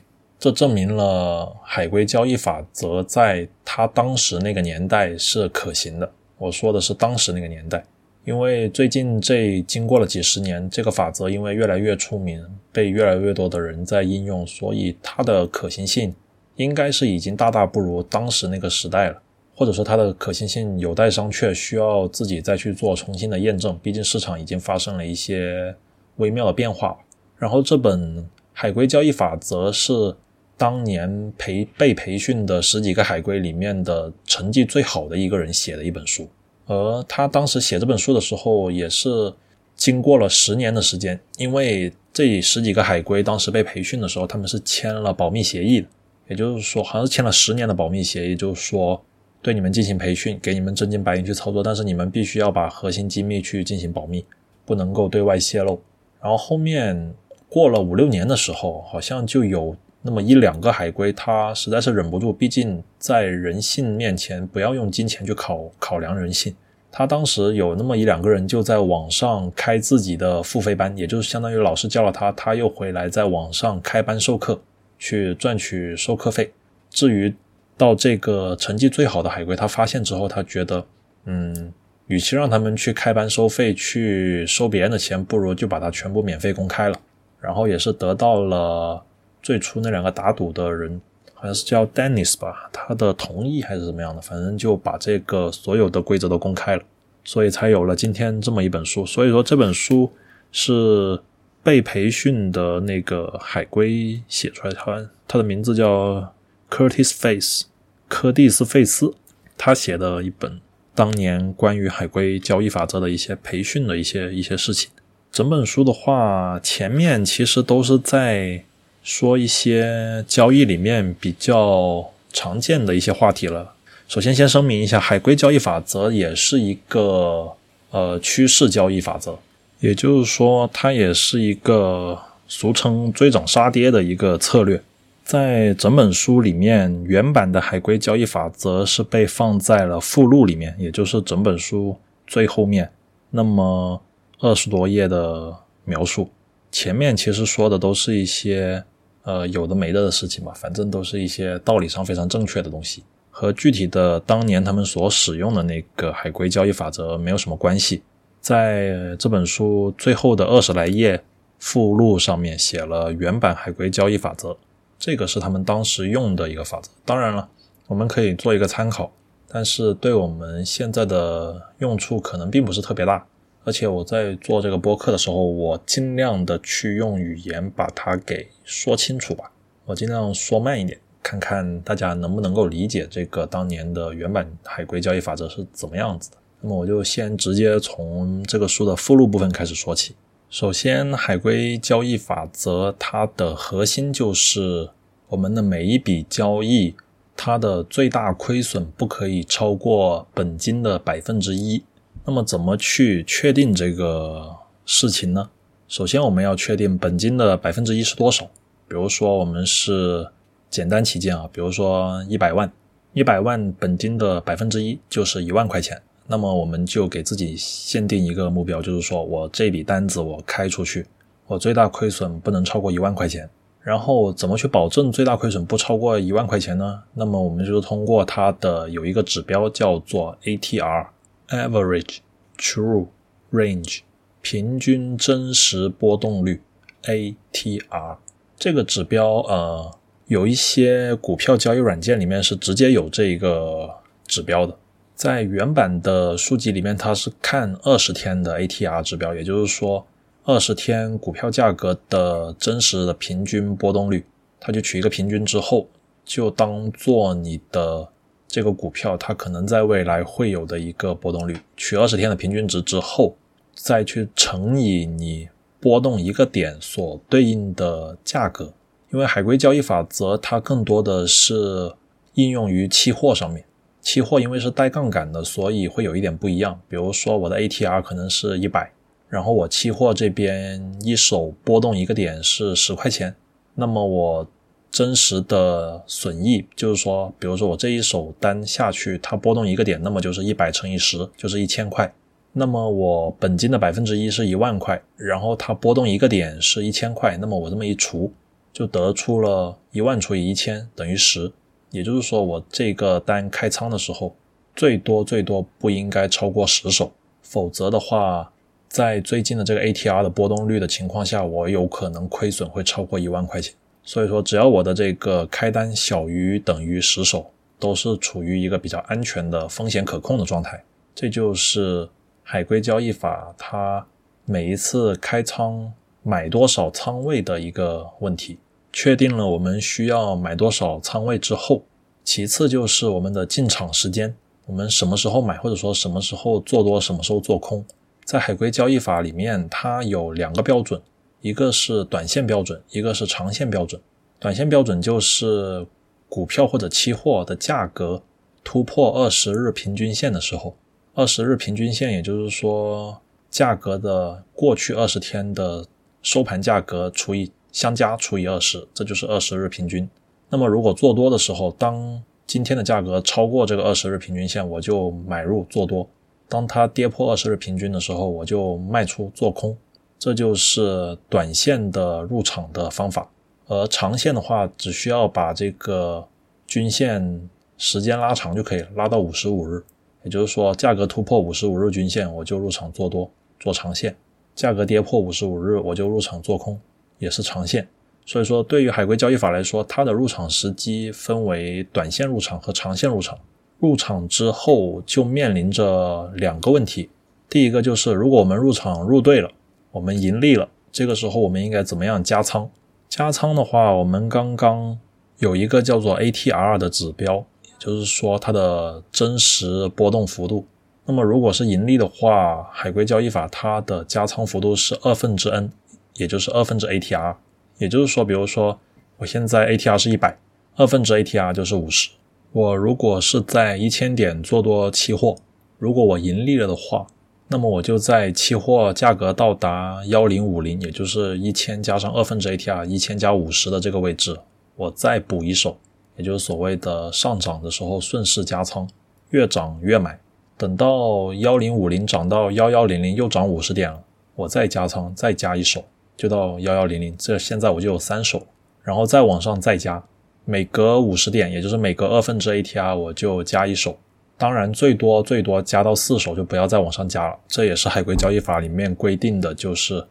[0.42, 6.12] 这证明了海归交易法则在他当时那个年代是可行的。
[6.40, 7.86] 我说的是当时那个年代，
[8.26, 16.12] 因为最近这经过了几十年，这个法则因为越来越出名，被越来越多的人在应用，所以它的可行性
[16.56, 19.22] 应该是已经大大不如当时那个时代了。
[19.56, 23.78] 或者说它的可行性有待商榷，需要自己再去做重新的验证。
[23.84, 25.76] 毕竟市场已经发生了一些
[26.16, 26.98] 微妙的变化。
[27.38, 30.16] 然后这本海归交易法则是
[30.62, 36.30] 当年培被培训的十几个海归里面的成绩最好的一个人写的一本书。
[36.68, 39.34] 而他当时写这本书的时候，也是
[39.76, 45.88] 经过了十年的时间，因为这十几个海归当时被培训的时候，他们是签了保密协议的，
[46.28, 49.04] 也就是说，好像是签了十年的保密协议，就是说。
[49.44, 54.24] 对你们进行培训，给你们真金白银去操作，但是你们必须要把核心机密去进行保密，
[54.68, 55.82] 不能够对外泄露。
[56.22, 57.12] 然后后面
[57.50, 66.56] 过了五六年的时候，好像就有那么一两个海归，他实在是忍不住，毕竟在人性面前，不要用金钱去考考量人性。
[66.92, 74.60] 他当时有那么一两个人就在网上开自己的付费班，也就是相当于老师教了他，他又回来在网上开班授课，
[75.00, 76.52] 去赚取授课费。
[76.90, 77.34] 至于
[77.78, 80.86] 到这个成绩最好的海归，他发现之后，他觉得，
[81.26, 81.72] 嗯，
[82.08, 87.00] 与其让他们去开班收费，去收别人的钱，不如就把它全部免费公开了。
[87.40, 89.02] 然后也是得到了
[89.42, 91.02] 最初那两个打赌的人，
[91.34, 96.84] 好像是叫 Dennis 吧，他的同意还是怎么样的，反正就把这个所有的规则都公开了，
[97.24, 99.06] 所以才有了今天这么一本书。
[99.06, 100.12] 所以说这本书
[100.52, 101.20] 是
[101.64, 106.34] 被培训的那个海归写出来的，他他的名字叫
[106.70, 107.66] Curtis Face。
[108.08, 109.14] 柯蒂斯·费斯
[109.58, 110.60] 他写的一本
[110.94, 114.90] 当年关于海归交易法则的一些培训的一些一些事情。
[115.32, 118.66] 整本书的话，前面其实都是在
[119.04, 123.74] 说一些交易里面比较常见的一些话题了。
[124.08, 127.52] 首先，先声明一下，海归交易法则也是一个
[127.92, 129.40] 呃趋势交易法则，
[129.80, 134.82] 也就是说，它也是一个俗称追涨杀跌的一个策略。
[135.24, 142.92] 在整本书里面，原版的海归交易法则是被放在了附录里面，也就是整本书最后面
[143.30, 144.02] 那么
[144.40, 146.30] 二十多页的描述。
[146.70, 148.84] 前面其实说的都是一些
[149.24, 158.02] 呃有的没的的事情吧，反正都是一些道理上非常正确的东西，和具体的当年他们所使用的那个海归交易法则没有什么关系。
[158.40, 161.24] 在这本书最后的二十来页
[161.60, 164.58] 附录上面写了原版海归交易法则。
[164.98, 167.50] 这个是他们当时用的一个法则，当然了，
[167.88, 169.12] 我们可以做一个参考，
[169.48, 173.26] 但是对我们现在的用处可能并不是特别大。
[173.64, 179.52] 而且我在做这个播客的时候，我尽量的去用语言把它给说清楚吧，
[179.86, 186.38] 我尽量说慢一点，看看大家能不能够理解这个当年的原版海归交易法则是怎么样子的。
[186.62, 190.16] 那么我就先直接从这个书的附录部分开始说起。
[190.50, 194.90] 首先，海归交易法则它的核心就是
[195.30, 196.96] 我们的每一笔交易，
[197.38, 201.84] 它的最大亏损不可以超过本金的百分之一。
[202.24, 204.56] 那么，怎么去确定这个
[204.86, 205.50] 事情呢？
[205.88, 208.46] 首先，我们要确定本金的百分之一是多少。
[208.88, 210.28] 比如说，我们是
[210.70, 212.72] 简单起见啊，比如说一百万，
[213.14, 216.02] 一百万本金的百分之一就是一万块钱。
[216.28, 221.06] 那么我们就给自己限定一个目标，就是说我这笔单子我开出去，
[221.48, 223.50] 我最大亏损不能超过一万块钱。
[223.82, 227.02] 然后怎么去保证最大亏损不超过一万块钱呢？
[227.16, 231.08] 那么我们就是通过它的有一个指标叫做 ATR
[231.52, 232.18] Average
[232.58, 233.08] True
[233.52, 234.00] Range），
[234.42, 236.62] 平均真实波动率
[237.04, 238.18] （ATR）
[238.58, 243.90] 这个指标，呃，有一些股票交易软件里面是直接有这个
[244.26, 244.78] 指标的。
[245.14, 250.08] 在原版的书籍里面，它是看二十天的 ATR 指标，也就是说
[250.46, 254.26] 二十天股票价格的真实的平均波动率，
[254.60, 255.88] 它就取一个平均之后，
[256.24, 258.08] 就当做你的
[258.52, 263.34] 这个股票它可能在未来会有的一个波动率，取二十天的平均值之后，
[263.74, 265.48] 再去乘以你
[265.80, 268.74] 波动一个点所对应的价格。
[269.14, 271.94] 因为海龟交易法则它更多的是
[272.34, 273.64] 应用于期货上面。
[274.02, 276.78] 期货因为是带杠杆的，所以会有一点不一样。
[276.90, 278.92] 比如说我的 ATR 可能是一百，
[279.30, 283.34] 然后我期货这边一手波动一个点是十块钱，
[283.76, 284.48] 那么我
[284.92, 292.14] 真实的损益就是说，比如说我这一手单下去，它波动一个点，那么就是一百乘以十，就是一千块。
[292.52, 298.34] 那么我本金的百分之一是一万块，然后它波动一个点是一千块，那么我这么一除，
[298.74, 301.50] 就得出了一万除以一千等于十。
[301.92, 304.36] 也就是说，我这个单开仓的时候，
[304.76, 308.52] 最多最多不应该超过十手，否则的话，
[308.90, 313.74] 在最近的这个 ATR 的波动率的情况下，我有可能亏损会超过一万块钱。
[314.04, 320.84] 所以说，只要我的这个开单小于等于十手，都是处于一个比较安全的风险可控的状态。
[321.14, 322.10] 这就是
[322.44, 324.06] 海龟交易法它
[324.46, 325.92] 每一次开仓
[326.24, 328.58] 买多少仓位的一个问题。
[328.94, 331.84] 确定了我们需要买多少仓位之后，
[332.24, 334.36] 其次就是我们的进场时间，
[334.66, 337.86] 我们什么时候买，或者说什么时候做多，什么时候做空。
[338.26, 341.02] 在海龟交易法里面，它有两个标准，
[341.42, 344.02] 一个是短线标准，一个是长线标准。
[344.40, 345.86] 短线标准就是
[346.30, 348.24] 股票或者期货的价格
[348.64, 350.76] 突破二十日平均线的时候，
[351.14, 355.86] 二十日平均线也就是说价格的过去二十天的
[356.22, 357.52] 收盘价格除以。
[357.72, 360.06] 相加除以二十，这就是二十日平均。
[360.50, 366.06] 那么如果做多的时候，当今天的价格超过这个二十日平均线，我就买入做多；
[366.50, 369.78] 当它跌破二十日平均的时候，我就卖出做空。
[370.22, 373.28] 这就是短线的入场的方法。
[373.66, 376.24] 而长线的话，只需要把这个
[376.68, 379.84] 均线时间拉长就可以，拉到五十五日。
[380.24, 384.12] 也就是说，价格突破五十五日均线，我就入场做多做长线；
[384.54, 386.80] 价格跌破五十五日，我就入场做空。
[387.18, 387.88] 也是长线，
[388.24, 393.40] 所以说对于海龟交易法来说，它的入场时机分为短线入场和长线入场。
[393.80, 397.10] 入场之后就面临着两个问题，
[397.50, 399.50] 第一个就是如果我们入场入对了，
[399.92, 402.70] 我们盈利了，这个时候我们应该怎么样加仓？
[403.10, 404.98] 加仓的话，我们刚刚
[405.40, 410.66] 有一个叫做 ATR 的指标，也就是说它的真实波动幅度。
[411.06, 415.72] 那么如果是盈利的话，海龟交易法它的加仓幅度是二分之 n。
[416.16, 417.38] 也就是二分之 ATR，
[417.78, 418.78] 也就是说，比如说
[419.18, 420.38] 我现在 ATR 是一百，
[420.76, 422.10] 二分之 ATR 就是五十。
[422.52, 425.38] 我如果是在一千点做多期货，
[425.80, 427.08] 如果我盈利了的话，
[427.52, 434.40] 那么我就在期货价格到达幺零五零，也就是一千加上二分之 ATR，一千加五十的这个位置，
[434.78, 435.78] 我再补一手，
[436.16, 438.88] 也就是所谓的上涨的时候顺势加仓，
[439.32, 440.18] 越涨越买。
[440.58, 444.02] 等到幺零五零涨到幺幺零零，又涨五十点了，
[444.36, 445.84] 我再加仓，再加一手。
[446.16, 448.48] 就到幺幺零零，这现在我就有三手，
[448.82, 450.02] 然后再往上再加，
[450.46, 453.98] 每隔五十点，也就是每隔二分之 ATR，我就加一手。
[454.42, 457.38] 当然，最多最多加到四手就不要再往上加了。
[457.48, 460.04] 这也是海龟交易法里面规定的，就是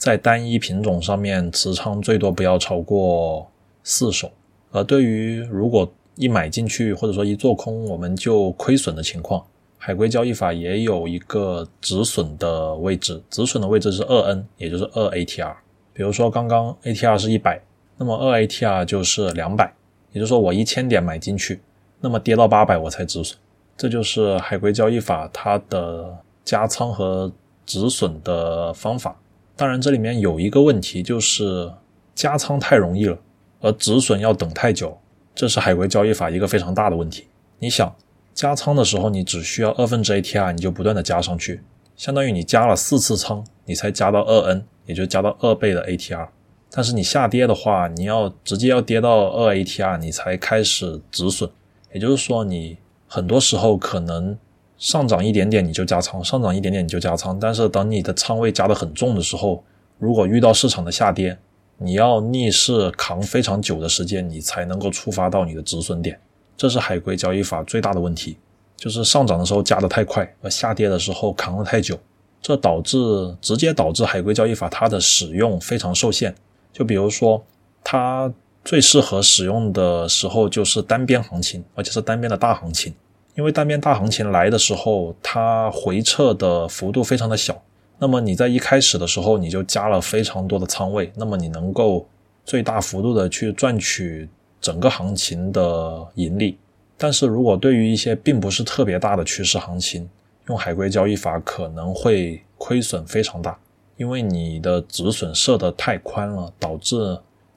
[0.00, 3.48] 在单一品种上面持仓最多不要超过
[3.84, 4.28] 四手。
[4.72, 9.40] 而对于如果一买进去或者说一做空我们就亏损的情况。
[9.78, 15.54] 海龟交易法也有一个止损的位置，止损的位置是二 N，也就是二 ATR。
[15.92, 17.62] 比如说刚刚 ATR 是一百，
[17.96, 19.72] 那么二 ATR 就是两百，
[20.10, 21.60] 也就是说我一千点买进去，
[22.00, 23.38] 那么跌到八百我才止损。
[23.76, 27.30] 这就是海龟交易法它的加仓和
[27.64, 29.20] 止损的方法。
[29.54, 31.72] 当然这里面有一个问题，就是
[32.14, 33.18] 加仓太容易了，
[33.60, 34.98] 而止损要等太久，
[35.34, 37.26] 这是海龟交易法一个非常大的问题。
[37.58, 37.94] 你想。
[38.34, 41.62] 加仓的时候，你只需要二分之 ATR，你就不断的加上去，
[41.96, 46.28] 相当于你加了四次仓，你才加到二 N，也就加到二倍的 ATR。
[46.70, 51.50] 但是你下跌的话，你要直接要跌到二 ATR，你才开始止损。
[51.94, 54.36] 也就是说，你很多时候可能
[54.78, 59.62] 上涨一点点你就加仓，上涨一点点你就加仓，但是等你的仓位加的很重的时候，
[59.98, 61.38] 如果遇到市场的下跌，
[61.78, 66.18] 你要逆势扛非常久的时间，你才能够触发到你的止损点。
[66.56, 68.38] 这是海龟交易法最大的问题，
[68.76, 71.98] 就是上涨的时候加的太快，下跌的时候扛了太久，
[72.40, 72.98] 这导致
[73.40, 76.34] 直接导致海龟交易法它的使用非常受限。
[76.72, 77.44] 就比如说，
[77.84, 78.32] 它
[78.66, 82.92] 最适合使用的时候就是单边行情，而且是单边的大行情，
[83.36, 87.62] 因为单边大行情来的时候，它回撤的幅度非常的小。
[88.00, 92.08] 那么你在一开始的时候你就加了非常多的仓位，那么你能够
[92.44, 94.28] 最大幅度的去赚取
[94.60, 96.58] 整个行情的盈利。
[96.98, 100.10] 但是如果对于一些并不是特别大的趋势行情，
[100.48, 103.56] 用海龟交易法可能会亏损非常大，
[103.96, 107.16] 因为你的止损设得太宽了，导致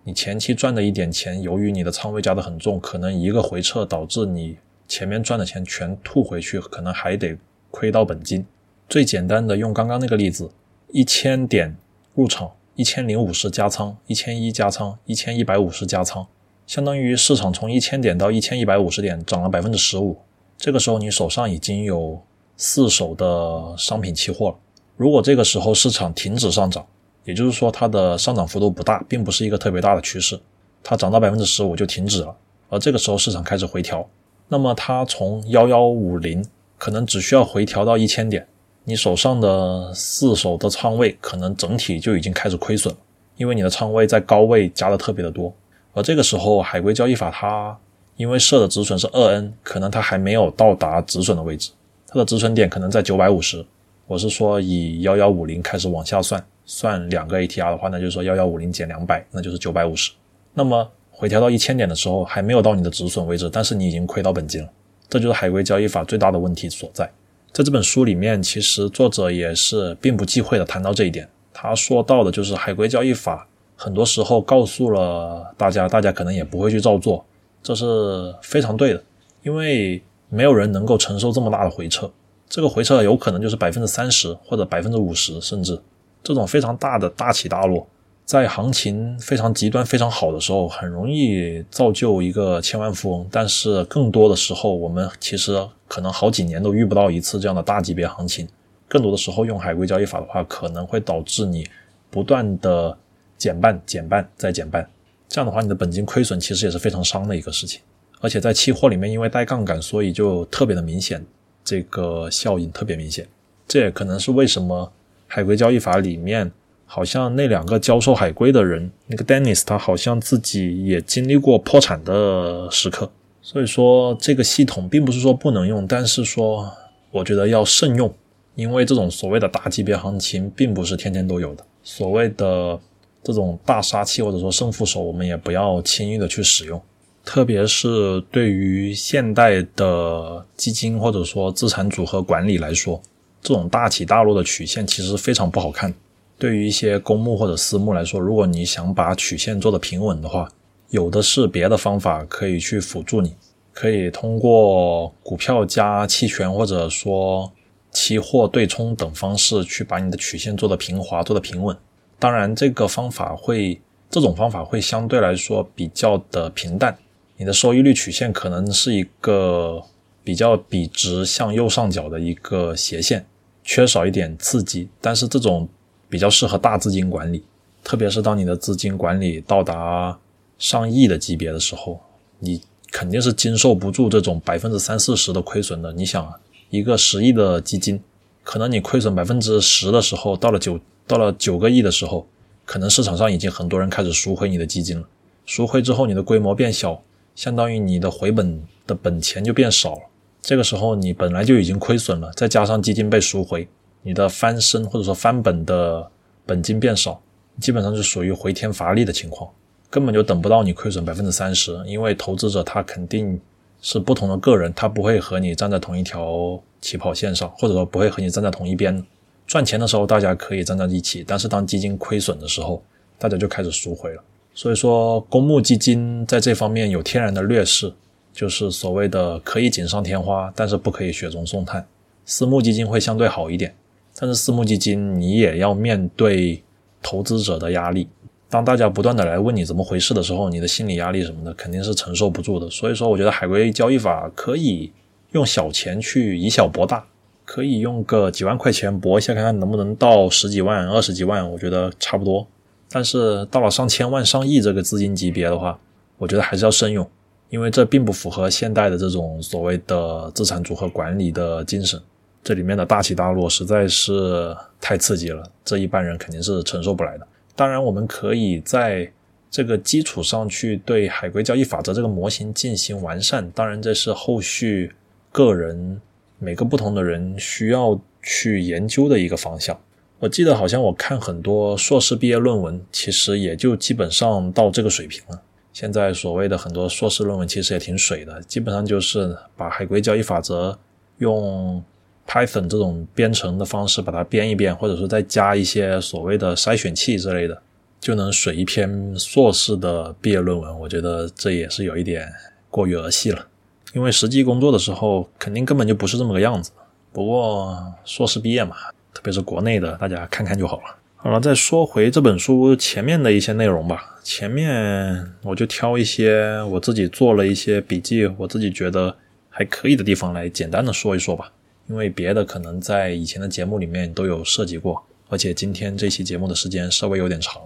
[0.09, 4.57] 你前期赚的一点钱，由于你的仓位加的很重，可能一个回撤导致你
[4.87, 7.37] 前面赚的钱全吐回去，可能还得
[7.69, 8.43] 亏到本金。
[8.89, 10.49] 最简单的用刚刚那个例子，
[10.91, 11.77] 一千点
[12.15, 16.25] 入场，一千零五十加仓，一千一加仓，一千一百五十加仓，
[16.65, 20.17] 相当于市场从一千点到一千一百五十点涨了百分之十五。
[20.57, 22.19] 这个时候你手上已经有
[22.57, 24.55] 四手的商品期货了。
[24.97, 26.87] 如果这个时候市场停止上涨，
[27.23, 30.39] 也就是说它的上涨幅度不大，并不是一个特别大的趋势，
[30.83, 32.35] 它涨到百分之十五就停止了。
[32.69, 34.07] 而这个时候市场开始回调，
[34.47, 36.45] 那么它从幺幺五零
[36.77, 38.47] 可能只需要回调到一千点。
[38.85, 42.99] 你手上的四手的仓位可能整体就已经开始亏损了，
[43.37, 45.53] 因为你的仓位在高位加的特别的多，
[45.93, 47.77] 而这个时候海龟交易法它
[48.15, 51.69] 因为设的止损是二 N，可能它还没有到达止损的位置，
[52.07, 53.63] 它的止损点可能在九百五十。
[54.07, 60.11] 我是说以幺幺五零开始往下算，算两个 ATR 的话，那就是说幺幺五零减两百，那就是九百五十。
[60.53, 64.69] 那么回调到一千点的时候还没有到你的止损位置，但是你已经亏到本金了，
[65.09, 67.11] 这就是海龟交易法最大的问题所在。
[67.51, 71.27] 在这本书里面，其实作者也是并不忌讳的谈到这一点。
[71.51, 77.25] 他说到的就是海龟交易法，很多时候告诉了大家，大家可能也不会去照做，
[77.63, 79.03] 这是非常对的。
[79.41, 79.99] 因为
[80.29, 82.11] 没有人能够承受这么大的回撤，
[82.47, 85.81] 这个回撤有可能就是百分之三十或者百分之五十，甚至
[86.23, 87.87] 这种非常大的大起大落。
[88.25, 93.27] 在行情非常极端、非常好的时候，很容易造就一个千万富翁。
[93.31, 98.47] 但是更多的时候，我们其实可能好几年都遇不到一次这样的大级别行情。
[98.87, 101.67] 更多的时候，用海龟交易法的话，可能会导致你
[102.11, 102.95] 不断的
[103.35, 104.87] 减半、减半再减半。
[105.27, 107.81] 这样的话，你的本金亏损其实也是非常伤的一个事情。
[108.21, 111.25] 而且在期货里面，因为带杠杆，所以就特别的明显，
[111.63, 113.27] 这个效应特别明显。
[113.67, 114.91] 这也可能是为什么
[115.29, 116.51] 海龟交易法里面。
[116.91, 123.11] 好像那两个教授海龟的人，那个 Dennis，他好像自己也经历过破产的时刻。
[123.43, 126.67] 所以说，这个系统并不是说不能用，但是说
[127.11, 128.11] 我觉得要慎用，
[128.55, 131.63] 因为这种所谓的大级别行情并不是天天都有的。
[131.83, 132.79] 所谓的
[133.21, 136.81] 这种大杀器或者说胜负手，我们也不要轻易的去使用。
[137.23, 142.99] 特别是对于现代的基金或者说资产组合管理来说，
[143.41, 145.93] 这种大起大落的曲线其实非常不好看。
[146.37, 150.49] 对于一些公募或者私募来说，如果你想把曲线做得平稳的话，
[150.89, 153.35] 有的是别的方法可以去辅助你，
[153.73, 157.51] 可以通过股票加期权或者说
[157.91, 161.75] 期货对冲等方式去把你的曲线做得平滑、做得平稳。
[162.17, 163.79] 当然，这个方法会，
[164.09, 166.97] 这种方法会相对来说比较的平淡，
[167.37, 169.81] 你的收益率曲线可能是一个
[170.23, 173.25] 比较笔直向右上角的一个斜线，
[173.69, 175.69] 缺少一点刺激，但是这种。
[176.11, 177.43] 比较适合大资金管理，
[177.83, 180.17] 特别是当你的资金管理到达
[180.57, 182.01] 上亿的级别的时候，
[182.39, 185.93] 你肯定是经受不住这种百分之三四十的亏损的。
[185.93, 186.33] 你想啊，
[186.71, 188.01] 一个十亿的基金，
[188.43, 192.25] 可能你亏损百分之十的时候，到了九到了九个亿的时候，
[192.65, 195.07] 可能市场上已经很多人开始赎回你的基金了。
[195.45, 197.03] 赎回之后，你的规模变小，
[197.35, 200.01] 相当于你的回本的本钱就变少了。
[200.41, 203.67] 这个时候你本来就已经亏损了，再加上基金被赎回。
[204.01, 206.09] 你的翻身或者说翻本的
[206.45, 207.21] 本金变少，
[207.59, 209.49] 基本上是属于回天乏力的情况，
[209.89, 211.77] 根本就等不到你亏损百分之三十。
[211.85, 213.39] 因为投资者他肯定
[213.81, 219.05] 是不同的个人，他不会和你站在同一条起跑线上，或者说不会和你站在同一边。
[219.45, 222.81] 赚钱的时候大家可以站在一起，但是当基金亏损的时候，
[223.17, 224.23] 大家就开始赎回了。
[224.53, 227.93] 所以说，公募基金在这方面有天然的劣势，
[228.39, 231.85] 就是所谓的可以锦上添花，但是不可以雪中送炭。
[232.23, 233.75] 私募基金会相对好一点。
[234.17, 236.63] 但是私募基金，你也要面对
[237.01, 238.07] 投资者的压力。
[238.47, 242.69] 当大家不断的来问你怎么回事的时候，你的心理压力什么的肯定是承受不住的。
[242.69, 244.89] 所以说，我觉得海龟交易法可以
[245.33, 247.05] 用小钱去以小博大，
[247.43, 252.47] 可以用个几万块钱博一下，看看能不能到十几万、二十几万，我觉得差不多。
[252.89, 255.77] 但是到了上千万、上亿这个资金级别的话，
[256.17, 257.05] 我觉得还是要慎用，
[257.49, 261.99] 因为这并不符合现代的这种所谓的资产组合管理的精神。
[262.41, 267.27] 这里面的大起大落实在是太刺激了，这一般人肯定是承受不来的。
[267.55, 269.11] 当然，我们可以在
[269.51, 273.51] 这个基础上去对海龟交易法则这个模型进行完善。
[273.51, 274.93] 当然，这是后续
[275.31, 275.99] 个人
[276.37, 279.77] 每个不同的人需要去研究的一个方向。
[280.19, 285.41] 我记得好像我看很多硕士毕业论文，其实也就基本上到这个水平了。
[285.71, 290.77] 现在所谓的很多硕士论文其实也挺水的，基本上就是把海归交易法则
[291.19, 291.81] 用
[292.27, 297.61] Python 这种编程的方式把它编一编，或者说再加一些所谓的筛选器之类的，
[297.99, 300.79] 就能水一篇硕士的毕业论文。
[300.79, 302.31] 我觉得这也是有一点
[302.69, 303.47] 过于儿戏了，
[303.93, 306.71] 因为实际工作的时候肯定根本就不是这么个样子。
[307.11, 308.75] 不过硕士毕业嘛，
[309.13, 310.95] 特别是国内的，大家看看就好了。
[311.21, 314.17] 好了，再说回这本书前面的一些内容吧。
[314.23, 319.13] 前面我就挑一些我自己做了一些笔记，我自己觉得
[319.49, 321.51] 还可以的地方来简单的说一说吧。
[321.89, 327.61] 因为别的可能在以前的节目里面都有涉及过，而且今天这期节目的时间稍微有点长。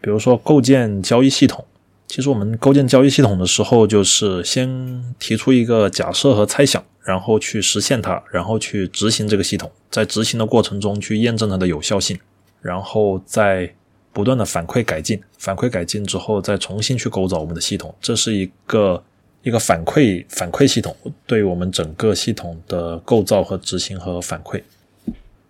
[0.00, 1.62] 比如说构建交易系统，
[2.08, 12.18] 其实我们构建交易系统的时候，就是先提出一个假设和猜想，然后去实现它，然后去执行这个系统，在执行的过程中去验证它的有效性。
[12.64, 13.70] 然后再
[14.10, 19.04] 不断的反馈改进，反馈改进之后再重新去构造我们的系统，这是一个
[19.42, 20.96] 一个反馈反馈系统，
[21.26, 24.62] 对我们整个系统的构造和执行和反馈。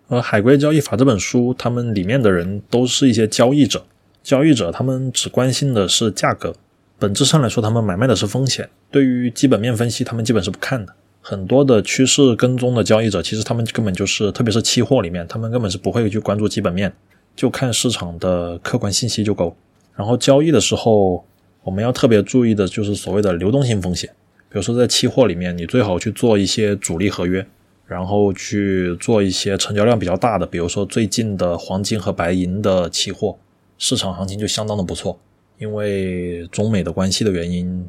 [0.09, 3.85] 而《海归交易法》这本书，他们里面的人都是一些交易者，
[4.21, 6.53] 交易者他们只关心的是价格，
[6.99, 10.93] 本质上来说，他们买卖的是风险，对于基本面分析，他们基本是不看的。
[11.27, 16.93] 很多的趋势跟踪的交易者，其实他们根本就是，特别是期货里面，他们根本是不会去关注基本面，
[17.35, 19.55] 就看市场的客观信息就够。
[19.95, 21.25] 然后交易的时候，
[21.63, 24.07] 我们要特别注意的就是所谓的流动性风险。
[24.49, 27.43] 比如说在期货里面，你最好去做一些主力合约，
[27.87, 33.35] 然后去做一些成交量比较大的，比如说最近的黄金和白银的期货，
[33.79, 35.17] 市场行情就相当的不错，
[35.57, 37.83] 因为中美的关系的原因。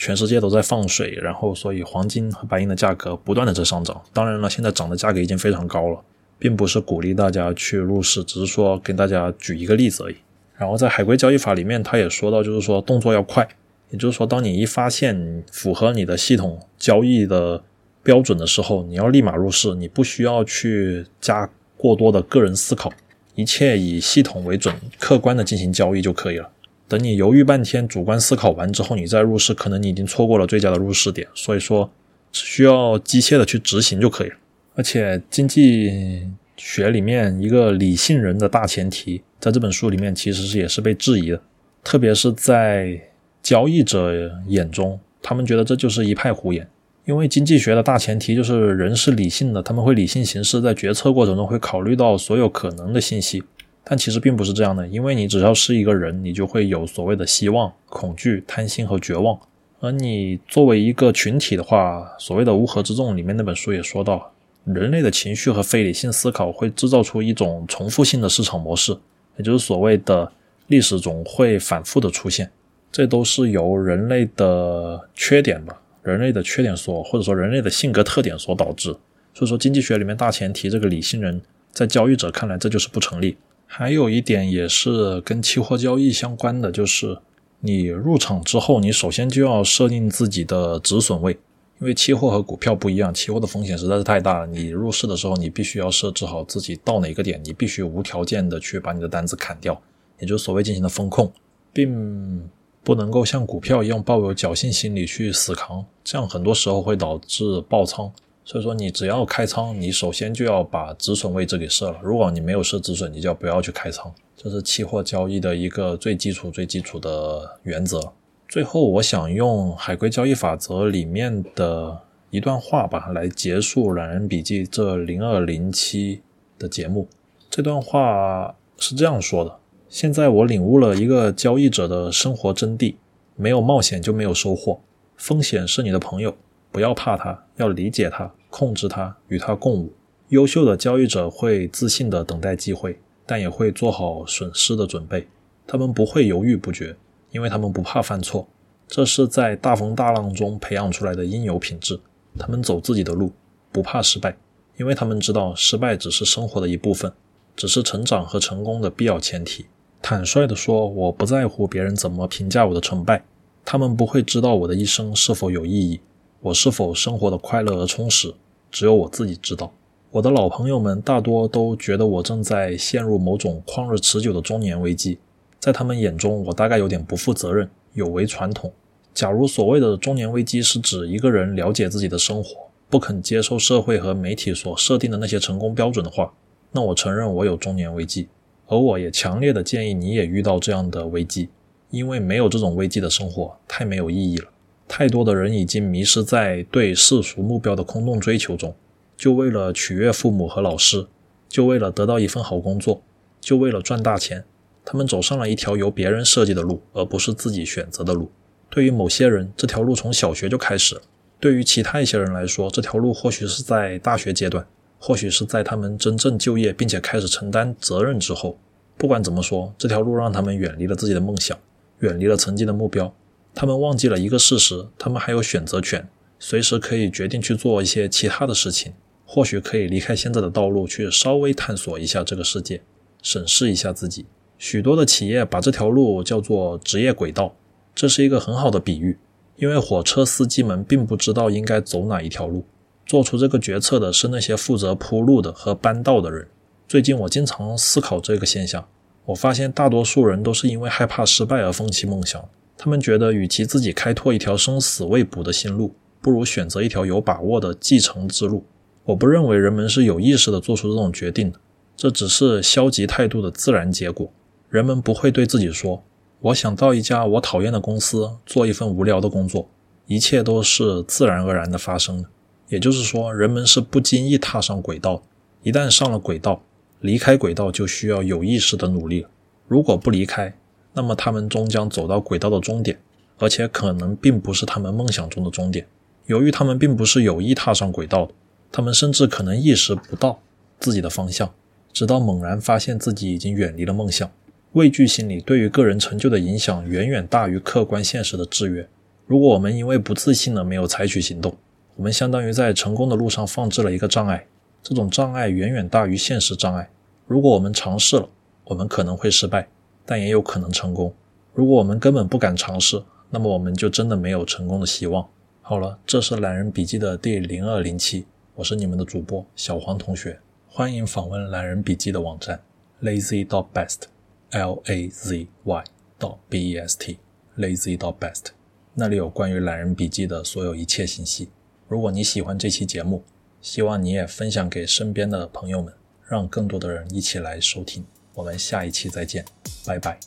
[0.00, 4.00] 全世界都在放水，然后所以黄金和白银的价格不断的在上涨。
[4.14, 6.00] 当然了，现在涨的价格已经非常高了，
[6.38, 10.16] 并不是鼓励大家去入市，只是说跟大家举一个例子而已。
[10.56, 13.46] 然后在海归交易法里面，他也说到，就是说动作要快，
[13.90, 17.62] 也就是说，当你一发现符合你的系统交易的
[18.02, 21.46] 标准的时候，你要立马入市，你不需要去加
[21.76, 22.90] 过多的个人思考，
[23.34, 26.50] 一切以系统为准，客观的进行交易就可以了。
[26.90, 31.24] 等你犹豫半天、主观思考完之后，你再入市，可能你已经错过了最佳的入市点。
[31.36, 31.88] 所以说，
[32.32, 34.34] 只需要机械的去执行就可以了。
[34.74, 36.26] 而且，经济
[36.56, 41.40] 学里面一个理性人的大前提，在这本书里面其实是也是被质疑的，
[41.84, 43.00] 特别是在
[43.40, 46.68] 交易者眼中，他们觉得这就是一派胡言。
[47.04, 53.42] 因为经济学的大前提就是人是理性的，他们会理性行事，在决策过程中会考虑到所有可能的信息。
[53.82, 59.38] 但其实并不是这样的，因为你只要是一个人，你就会有所谓的希望、恐惧、贪心和绝望。
[59.80, 64.30] 而你作为一个群体的话，所谓的乌合之众里面那本书也说到，
[64.64, 68.96] 人类的情绪和非理性思考会制造出一种重复性的市场模式，
[69.38, 70.30] 也就是所谓的
[70.66, 72.50] 历史总会反复的出现。
[72.92, 78.94] 这都是由人类的缺点吧，人类的缺点所或者说人类的性格特点所导致。
[79.32, 81.40] 所以说，经济学里面大前提这个理性人，
[81.72, 83.36] 在交易者看来这就是不成立。
[83.72, 87.16] 还有一点也是跟期货交易相关的，就是
[87.60, 91.38] 你入场之后，你首先就要设定自己的止损位，
[91.80, 94.46] 因为期货和股票不一样，期货的风险实在是太大了。
[94.48, 99.80] 你入市的时候，你必须要设置好自己到哪个点，你必须无条件的去把你的单子砍掉，
[100.18, 101.32] 也就是所谓进行的风控，
[101.72, 102.50] 并
[102.82, 108.12] 不能够像股票一样抱有侥幸心理去死扛，这样很多时候会导致爆仓。
[108.50, 112.00] 所以说，你只要开仓，你首先就要把止损位置给设了。
[112.02, 114.12] 如果你没有设止损，你就不要去开仓。
[114.36, 118.12] 这是期货交易的一个最基础、最基础的原则。
[118.48, 121.96] 最后，我想用海归交易法则里面的
[122.30, 126.20] 一段话吧，来结束懒人笔记这零二零七
[126.58, 127.06] 的节目。
[127.48, 132.96] 这段话是这样说的：现在我领悟了一个交易者的生活真谛，
[133.36, 134.80] 没有冒险就没有收获，
[135.16, 136.36] 风险是你的朋友。
[136.72, 139.92] 不要怕它，要理解它，控制它，与它共舞。
[140.28, 145.26] 优秀的交易者会自信地等待机会，但也会做好损失的准备。
[145.66, 146.96] 他们不会犹豫不决，
[147.30, 148.46] 因为他们不怕犯错。
[148.86, 151.98] 这是在大风大浪中培养出来的应有品质。
[152.38, 153.32] 他们走自己的路，
[153.72, 154.36] 不怕失败，
[154.76, 157.12] 因为他们知道失败只是生活的一部分，
[157.56, 159.66] 只是成长和成功的必要前提。
[160.02, 163.24] 坦率地说，我不在乎别人怎么评价我的成败。
[163.64, 166.00] 他们不会知道我的一生是否有意义。
[166.42, 168.32] 我是否生活的快乐而充实，
[168.70, 169.70] 只有我自己知道。
[170.10, 175.18] 我的老朋友们大多都觉得我正在陷入某种旷日持久的中年危机，
[175.58, 178.72] 在他们眼中，我大概有点不负责任，有违传统。
[179.12, 186.32] 假如所谓的中年危机是指一个人了解自己的生活，不肯接受社会和媒体所设定的那些成功标准的话，
[186.72, 188.28] 那我承认我有中年危机，
[188.66, 191.50] 而我也强烈的建议你也遇到这样的危机，
[191.90, 194.48] 因为没有这种危机的生活太没有意义了。
[194.92, 198.74] 太多的人已经迷失在对世俗目标的空洞追求中，
[199.16, 201.06] 就为了取悦父母和老师，
[201.48, 203.00] 就为了得到一份好工作，
[203.40, 204.42] 就为了赚大钱，
[204.84, 208.32] 他们走上了一条由别人设计的路，而不是自己选择的路。
[208.68, 211.02] 对于某些人，这条路从小学就开始了；
[211.38, 214.66] 对于其他一些人来说，这条路或许是在大学阶段，
[214.98, 218.58] 或许是在他们真正就业并且开始承担责任之后。
[218.98, 221.56] 不管怎么说，这条路让他们远离了自己的梦想，
[222.00, 223.14] 远离了曾经的目标。
[223.54, 228.92] 他们忘记了一个事实：他们还有选择权，随时可以决定去做一些其他的事情。
[229.24, 232.82] 或许可以离开现在的道路，去稍微探索一下这个世界，
[233.22, 234.26] 审视一下自己。
[234.58, 237.54] 许多的企业把这条路叫做职业轨道，
[237.94, 239.16] 这是一个很好的比喻，
[239.56, 242.64] 因为火车司机们并不知道应该走哪一条路。
[243.06, 246.48] 做出这个决策的是那些负责铺路的和搬道的人。
[246.88, 248.88] 最近我经常思考这个现象，
[249.26, 252.48] 我发现大多数人都是因为害怕失败而放弃梦想。
[252.82, 258.64] 他们觉得，与其自己开拓一条生死未卜的新路，不如选择一条有把握的继承之路。
[259.04, 261.60] 我不认为人们是有意识的做出这种决定的，
[261.94, 264.32] 这只是消极态度的自然结果。
[264.70, 266.02] 人们不会对自己说
[266.40, 269.68] ：“我想到一家我讨厌的公司做一份无聊的工作。”
[270.08, 272.28] 一切都是自然而然的发生的。
[272.70, 275.22] 也就是说，人们是不经意踏上轨道，
[275.62, 276.62] 一旦上了轨道，
[277.00, 279.26] 离开轨道就需要有意识的努力。
[279.68, 280.56] 如果不离开，
[280.92, 282.98] 那么他们终将走到轨道的终点，
[283.38, 285.86] 而且可能并不是他们梦想中的终点。
[286.26, 288.32] 由于他们并不是有意踏上轨道的，
[288.70, 290.40] 他们甚至可能意识不到
[290.78, 291.52] 自己的方向，
[291.92, 294.30] 直到猛然发现自己已经远离了梦想。
[294.72, 298.88] 畏惧心理对于个人成就的影响远远大于客观现实的制约。
[299.26, 301.56] 如果我们因为不自信而没有采取行动，
[301.96, 304.46] 我们相当于在成功的路上放置了一个障碍。
[304.82, 306.88] 这种障碍远远大于现实障碍。
[307.26, 308.28] 如果我们尝试了，
[308.64, 309.68] 我们可能会失败。
[310.10, 311.14] 但也有可能成功。
[311.54, 313.00] 如果我们根本不敢尝试，
[313.30, 315.24] 那么我们就真的没有成功的希望。
[315.62, 322.60] 好了，这是懒人笔记的第零二零期，我是你们的主播小黄同学，欢迎访问懒人笔记的网站
[323.00, 325.84] lazy dot best，l a z y
[326.18, 328.46] dot b e s t，lazy dot best，
[328.94, 331.50] 那里有关于懒人笔记的所有一切信息。
[331.86, 333.22] 如果你喜欢这期节目，
[333.60, 335.94] 希望你也分享给身边的朋友们，
[336.26, 338.04] 让更多的人一起来收听。
[338.34, 339.44] 我们下一期再见，
[339.84, 340.18] 拜拜。